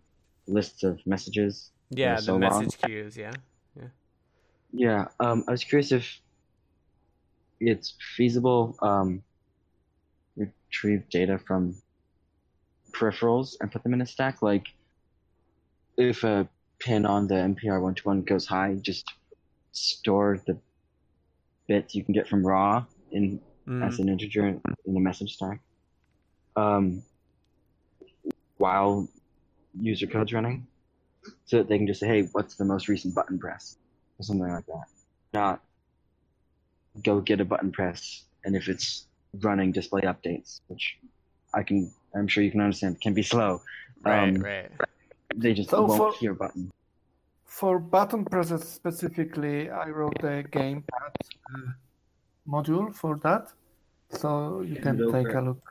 [0.47, 1.71] lists of messages.
[1.91, 2.41] Yeah, the so long.
[2.41, 3.17] message queues.
[3.17, 3.33] Yeah.
[4.73, 5.07] Yeah.
[5.21, 5.45] Um.
[5.49, 6.21] I was curious if
[7.61, 9.23] it's feasible um
[10.37, 11.75] retrieve data from
[12.93, 14.69] peripherals and put them in a stack like
[15.97, 19.13] if a pin on the MPR one to one goes high, just
[19.73, 20.59] store the
[21.67, 25.35] bits you can get from raw in Mm, as an integer in, in the message
[25.35, 25.61] stack.
[26.63, 27.03] Um,
[28.57, 29.09] while
[29.81, 30.67] user code's running,
[31.47, 33.77] so that they can just say, "Hey, what's the most recent button press?"
[34.19, 34.87] or something like that.
[35.33, 35.61] Not
[37.05, 39.07] go get a button press, and if it's
[39.47, 40.99] running display updates, which
[41.55, 43.61] I can, I'm sure you can understand, can be slow.
[44.03, 44.71] right, um, right.
[45.37, 46.71] They just So won't for- hear button.
[47.45, 51.13] For button presses specifically, I wrote a gamepad
[51.55, 51.73] uh,
[52.47, 53.45] module for that,
[54.11, 55.45] so you can take for a it.
[55.49, 55.63] look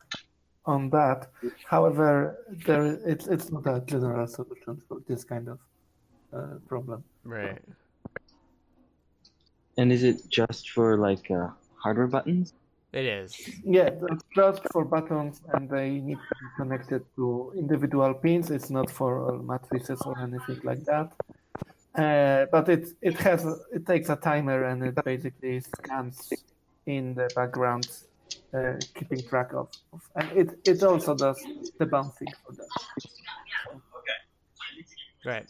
[0.68, 1.30] on that.
[1.66, 5.60] However, there it's it's not a general solution for this kind of
[6.34, 7.04] uh, problem.
[7.24, 7.62] Right.
[9.78, 12.54] And is it just for like uh, hardware buttons?
[12.94, 13.36] It is.
[13.64, 18.50] Yeah, that's just for buttons, and they need to be connected to individual pins.
[18.50, 21.12] It's not for all matrices or anything like that.
[21.96, 26.32] Uh, but it it has it takes a timer and it basically scans
[26.86, 27.88] in the background,
[28.54, 30.02] uh, keeping track of, of.
[30.16, 31.44] And it it also does
[31.80, 32.68] the bouncing for that.
[35.26, 35.46] Right.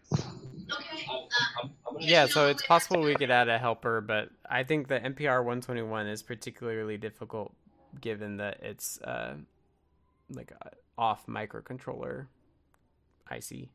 [1.99, 6.07] Yeah, so it's possible we could add a helper, but I think the MPR 121
[6.07, 7.53] is particularly difficult
[8.01, 9.36] given that it's uh,
[10.32, 12.28] like a off microcontroller
[13.32, 13.69] IC.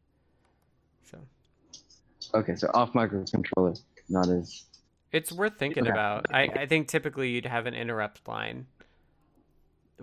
[1.05, 1.19] So
[2.35, 4.65] Okay, so off microcontroller, not as
[5.13, 5.91] it's worth thinking Okay.
[5.91, 6.27] about.
[6.33, 8.67] I, I think typically you'd have an interrupt line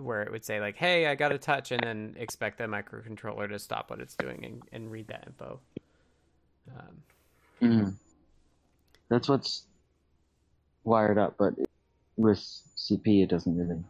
[0.00, 3.48] where it would say like, "Hey, I got a touch," and then expect the microcontroller
[3.48, 5.60] to stop what it's doing and, and read that info.
[6.76, 7.02] Um,
[7.60, 7.94] Mhm.
[9.08, 9.66] That's what's
[10.84, 11.54] wired up, but
[12.16, 12.38] with
[12.76, 13.82] CP it doesn't really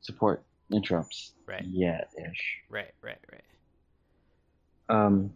[0.00, 1.64] support interrupts Right.
[1.64, 2.04] Yeah.
[2.30, 2.60] ish.
[2.68, 3.44] right, right, right.
[4.88, 5.32] Um,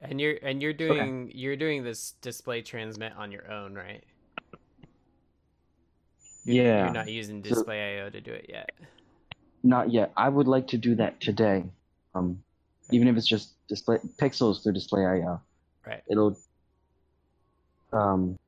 [0.00, 4.04] And you're and you're doing you're doing this display transmit on your own, right?
[6.44, 8.70] You're, yeah, You're not using So- IO to do it yet.
[9.62, 10.12] not yet.
[10.16, 11.64] I would like to do that today.
[12.14, 12.42] Um,
[12.90, 15.40] even if it's just display pixels through display IO.
[15.86, 16.02] Right.
[16.10, 16.36] It'll.
[17.92, 18.38] Um,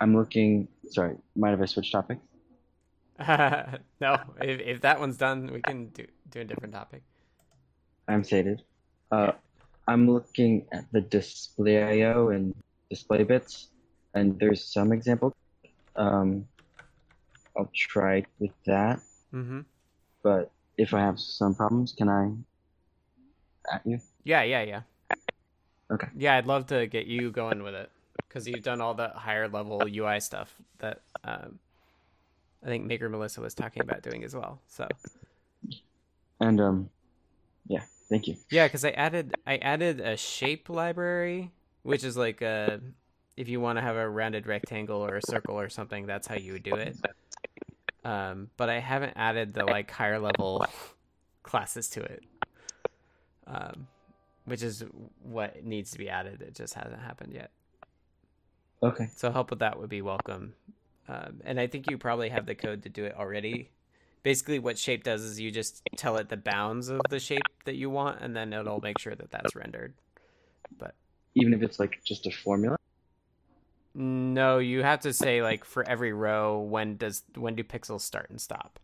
[0.00, 0.68] I'm looking.
[0.90, 2.18] Sorry, might have I switch topic?
[3.18, 7.02] no, if if that one's done, we can do do a different topic.
[8.06, 8.62] I'm sated.
[9.10, 9.32] Uh,
[9.88, 12.54] I'm looking at the display IO and
[12.90, 13.68] display bits,
[14.14, 15.34] and there's some example.
[15.96, 16.46] Um,
[17.58, 19.00] I'll try with that,
[19.34, 19.60] Mm-hmm.
[20.22, 22.32] but if I have some problems, can I
[23.74, 24.00] at you?
[24.24, 24.82] Yeah, yeah, yeah.
[25.90, 26.08] Okay.
[26.16, 27.90] Yeah, I'd love to get you going with it
[28.28, 31.58] because you've done all the higher level UI stuff that um,
[32.62, 34.60] I think Maker Melissa was talking about doing as well.
[34.68, 34.88] So
[36.40, 36.90] And um,
[37.68, 38.36] yeah, thank you.
[38.50, 41.50] yeah, because I added I added a shape library,
[41.82, 42.80] which is like a
[43.36, 46.34] if you want to have a rounded rectangle or a circle or something, that's how
[46.34, 46.96] you would do it.
[48.08, 50.64] Um, but I haven't added the like higher level
[51.42, 52.24] classes to it,
[53.46, 53.86] um,
[54.46, 54.82] which is
[55.22, 56.40] what needs to be added.
[56.40, 57.50] It just hasn't happened yet.
[58.82, 59.10] Okay.
[59.14, 60.54] So help with that would be welcome.
[61.06, 63.68] Um, and I think you probably have the code to do it already.
[64.22, 67.74] Basically, what shape does is you just tell it the bounds of the shape that
[67.74, 69.92] you want, and then it'll make sure that that's rendered.
[70.78, 70.94] But
[71.34, 72.77] even if it's like just a formula.
[73.98, 78.30] No, you have to say like for every row, when does when do pixels start
[78.30, 78.78] and stop?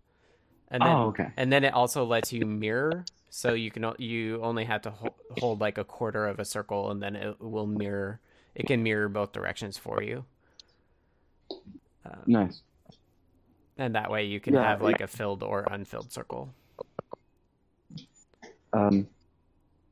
[0.68, 1.28] And then, Oh, okay.
[1.36, 5.14] And then it also lets you mirror, so you can you only have to hold,
[5.30, 8.20] hold like a quarter of a circle, and then it will mirror.
[8.56, 10.26] It can mirror both directions for you.
[12.04, 12.62] Um, Nice.
[13.76, 16.54] and that way you can Yeah, have like a filled or unfilled circle.
[18.72, 19.08] Um,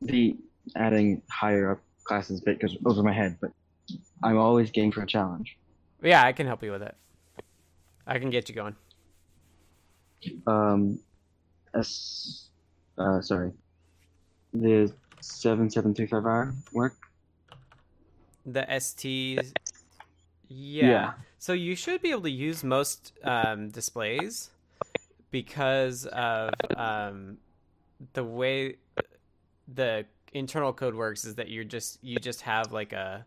[0.02, 0.36] the
[0.76, 3.52] adding higher up classes bit goes over my head, but
[4.22, 5.56] I'm always game for a challenge.
[6.02, 6.94] Yeah, I can help you with it.
[8.06, 8.76] I can get you going.
[10.46, 10.98] Um,
[11.74, 12.48] S,
[12.98, 13.52] uh, sorry,
[14.52, 16.96] the seven seven three five R work.
[18.44, 19.52] The STs.
[20.48, 20.86] Yeah.
[20.86, 21.12] Yeah.
[21.38, 24.50] So you should be able to use most um, displays
[25.30, 27.38] because of um,
[28.12, 28.76] the way
[29.72, 33.24] the internal code works is that you're just you just have like a,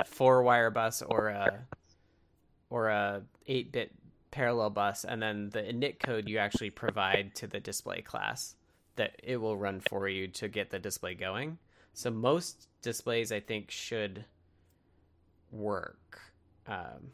[0.00, 1.66] a four wire bus or a
[2.70, 3.92] or a eight bit
[4.30, 8.54] parallel bus and then the init code you actually provide to the display class
[8.96, 11.58] that it will run for you to get the display going.
[11.94, 14.24] So most displays I think should
[15.50, 16.20] work.
[16.66, 17.12] Um,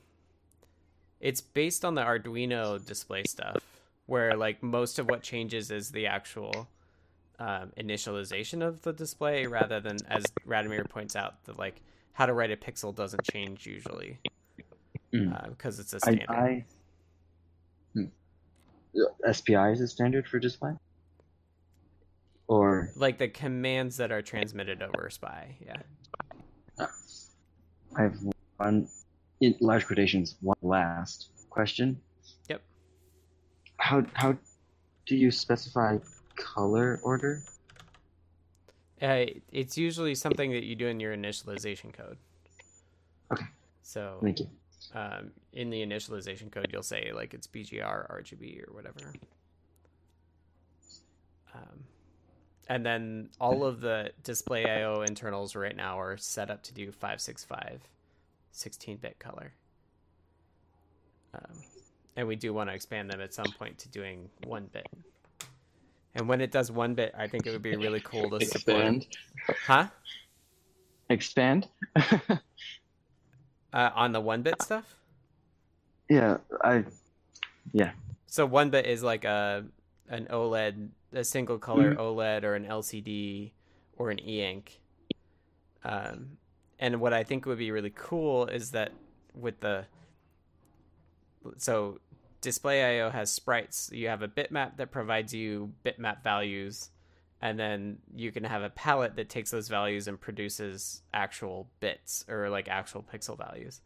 [1.21, 3.57] it's based on the Arduino display stuff,
[4.07, 6.69] where like most of what changes is the actual
[7.39, 11.81] um, initialization of the display rather than as Radomir points out that like
[12.17, 14.19] how to write a pixel doesn't change usually
[15.13, 15.51] Mm.
[15.51, 16.29] because it's a standard.
[16.29, 16.65] I
[17.93, 18.05] hmm.
[18.95, 20.73] Uh, SPI is a standard for display,
[22.49, 25.59] or Like the commands that are transmitted over SPI.
[25.65, 26.87] Yeah.
[27.97, 28.17] I have
[28.57, 28.89] one
[29.41, 30.37] in large quotations.
[30.41, 32.01] One last question.
[32.49, 32.63] Yep.
[33.77, 34.37] How how
[35.07, 35.99] do you specify
[36.35, 37.43] color order?
[39.01, 42.17] Uh, it's usually something that you do in your initialization code.
[43.33, 43.45] Okay.
[43.83, 44.49] So Thank you.
[44.95, 49.13] um, in the initialization code, you'll say like it's BGR, RGB, or whatever.
[51.55, 51.85] Um,
[52.69, 56.91] and then all of the display IO internals right now are set up to do
[56.91, 57.81] 565
[58.53, 59.53] 16-bit color.
[61.35, 61.57] Um,
[62.17, 64.87] and we do want to expand them at some point to doing one bit.
[66.17, 68.77] And when it does one bit, I think it would be really cool to support.
[68.87, 69.07] Expand.
[69.67, 69.87] Huh?
[71.11, 71.69] Expand.
[73.73, 74.85] Uh, on the one bit stuff?
[76.09, 76.83] yeah, I.
[77.73, 77.91] Yeah.
[78.27, 79.67] So one bit is like a
[80.09, 81.99] an OLED, a single color Mhm.
[81.99, 83.51] OLED or an LCD
[83.99, 84.81] or an e-ink.
[85.85, 86.39] Um,
[86.79, 88.93] and what I think would be really cool is that
[89.35, 89.85] with the
[91.59, 92.01] so
[92.47, 93.91] display IO has sprites.
[93.93, 96.91] You have a bitmap that provides you bitmap values,
[97.43, 102.25] and then you can have a palette that takes those values and produces actual bits
[102.29, 103.81] or like actual pixel values.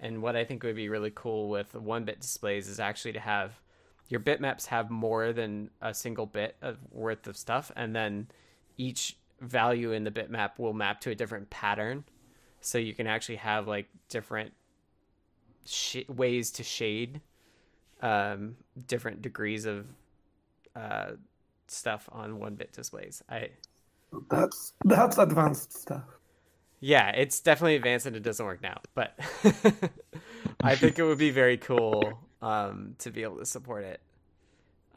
[0.00, 3.20] And what I think would be really cool with one bit displays is actually to
[3.20, 3.60] have
[4.08, 8.26] your bitmaps have more than a single bit of worth of stuff, and then
[8.76, 12.02] each value in the bitmap will map to a different pattern.
[12.60, 14.52] So you can actually have like different
[15.64, 17.20] sh- ways to shade
[18.02, 19.86] um, different degrees of
[20.76, 21.12] uh,
[21.68, 23.22] stuff on one bit displays.
[23.30, 23.50] I
[24.30, 26.04] That's that's advanced stuff.
[26.80, 29.18] yeah, it's definitely advanced and it doesn't work now, but
[30.62, 34.00] I think it would be very cool um, to be able to support it.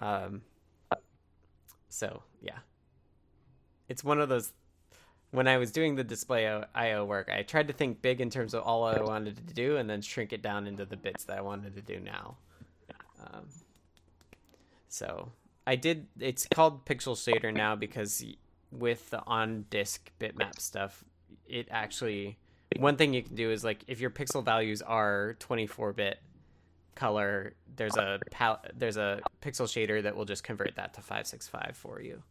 [0.01, 0.43] Um,
[1.89, 2.59] so yeah,
[3.89, 4.53] it's one of those.
[5.31, 8.53] When I was doing the display IO work, I tried to think big in terms
[8.53, 11.37] of all I wanted to do, and then shrink it down into the bits that
[11.37, 12.37] I wanted to do now.
[13.23, 13.47] Um,
[14.89, 15.31] so
[15.65, 16.07] I did.
[16.19, 18.23] It's called Pixel Shader now because
[18.71, 21.03] with the on disk bitmap stuff,
[21.47, 22.37] it actually
[22.77, 26.19] one thing you can do is like if your pixel values are 24 bit
[26.95, 31.75] color, there's a pal- there's a pixel shader that will just convert that to 565
[31.75, 32.21] for you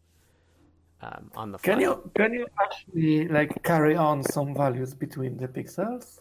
[1.02, 1.74] um, on the fly.
[1.74, 6.20] Can you can you actually like carry on some values between the pixels?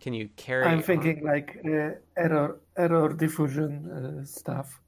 [0.00, 0.64] Can you carry?
[0.64, 4.80] I'm on- thinking like uh, error error diffusion uh, stuff.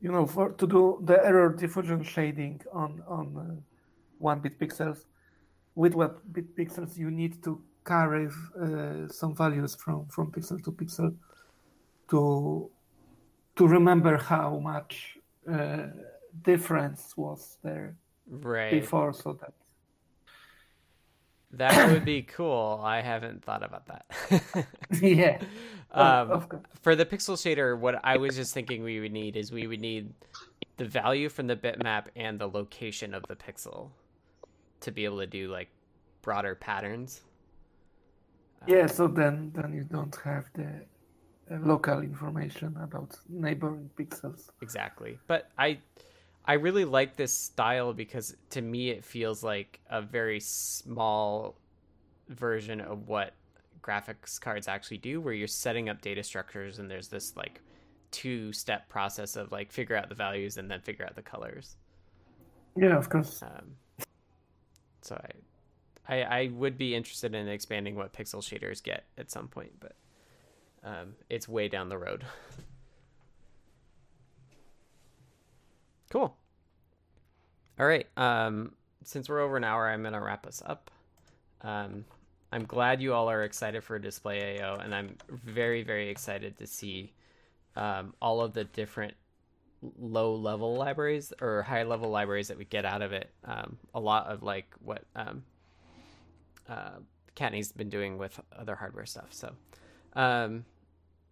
[0.00, 3.54] You know, for to do the error diffusion shading on on uh,
[4.18, 5.04] one bit pixels,
[5.74, 10.72] with what bit pixels you need to carry uh, some values from from pixel to
[10.72, 11.14] pixel
[12.10, 12.70] to
[13.56, 15.18] to remember how much
[15.50, 15.86] uh,
[16.42, 17.96] difference was there
[18.28, 18.70] right.
[18.70, 19.54] before, so that
[21.52, 22.80] That would be cool.
[22.82, 24.66] I haven't thought about that.
[25.00, 25.40] yeah.
[25.92, 26.46] um,
[26.82, 29.80] for the pixel shader, what I was just thinking we would need is we would
[29.80, 30.12] need
[30.76, 33.90] the value from the bitmap and the location of the pixel
[34.80, 35.68] to be able to do like
[36.22, 37.22] broader patterns.
[38.66, 40.66] Yeah, so then then you don't have the
[41.50, 44.50] uh, local information about neighboring pixels.
[44.60, 45.18] Exactly.
[45.28, 45.78] But I
[46.46, 51.56] I really like this style because to me it feels like a very small
[52.28, 53.34] version of what
[53.82, 57.60] graphics cards actually do where you're setting up data structures and there's this like
[58.10, 61.76] two step process of like figure out the values and then figure out the colors.
[62.76, 63.42] Yeah, of course.
[63.42, 64.06] Um,
[65.02, 65.20] so
[66.08, 69.72] I, I I would be interested in expanding what pixel shaders get at some point,
[69.80, 69.96] but
[70.84, 72.24] um, it's way down the road.
[76.10, 76.36] cool.
[77.78, 78.06] All right.
[78.16, 78.72] Um,
[79.04, 80.90] since we're over an hour, I'm gonna wrap us up.
[81.62, 82.04] Um,
[82.52, 86.66] I'm glad you all are excited for Display IO, and I'm very very excited to
[86.66, 87.12] see
[87.76, 89.14] um, all of the different
[89.98, 93.30] low level libraries or high level libraries that we get out of it.
[93.44, 95.44] Um, a lot of like what um,
[96.68, 96.98] uh,
[97.34, 99.28] Kattni's been doing with other hardware stuff.
[99.30, 99.52] So,
[100.14, 100.64] um,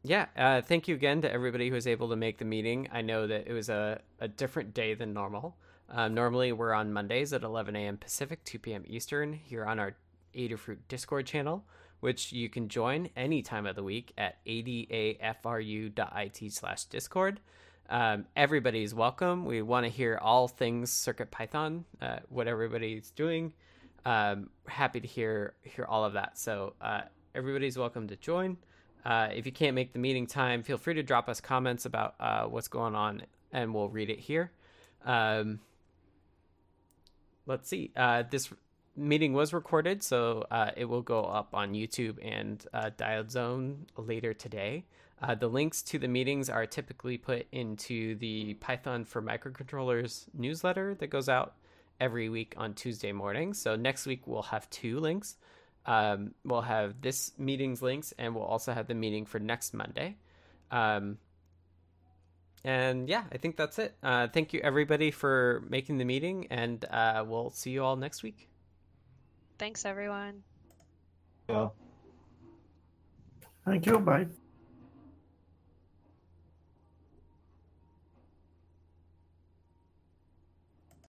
[0.04, 2.88] yeah, uh, thank you again to everybody who was able to make the meeting.
[2.92, 5.56] I know that it was a, a different day than normal.
[5.88, 7.96] Um, normally, we're on Mondays at 11 a.m.
[7.96, 8.84] Pacific, 2 p.m.
[8.86, 9.96] Eastern, here on our
[10.36, 11.64] Adafruit Discord channel,
[12.00, 17.40] which you can join any time of the week at adafru.it slash Discord.
[17.88, 19.46] Um, everybody's welcome.
[19.46, 23.54] We want to hear all things Circuit Python, uh, what everybody's doing.
[24.04, 26.38] Um, happy to hear hear all of that.
[26.38, 27.02] So uh,
[27.34, 28.58] everybody's welcome to join.
[29.04, 32.14] Uh, if you can't make the meeting time, feel free to drop us comments about
[32.18, 34.50] uh, what's going on, and we'll read it here.
[35.04, 35.60] Um,
[37.46, 37.90] let's see.
[37.94, 38.50] Uh, this
[38.96, 43.86] meeting was recorded, so uh, it will go up on YouTube and uh, Diode Zone
[43.96, 44.84] later today.
[45.38, 51.06] The links to the meetings are typically put into the Python for Microcontrollers newsletter that
[51.06, 51.54] goes out
[51.98, 53.54] every week on Tuesday morning.
[53.54, 55.36] So next week we'll have two links.
[55.86, 60.16] Um, we'll have this meeting's links, and we'll also have the meeting for next Monday.
[60.70, 61.18] Um,
[62.64, 63.94] and yeah, I think that's it.
[64.02, 68.22] Uh, thank you everybody for making the meeting, and uh, we'll see you all next
[68.22, 68.48] week.
[69.58, 70.42] Thanks, everyone.
[71.48, 71.68] Yeah.
[73.66, 73.98] Thank you.
[73.98, 74.26] Bye.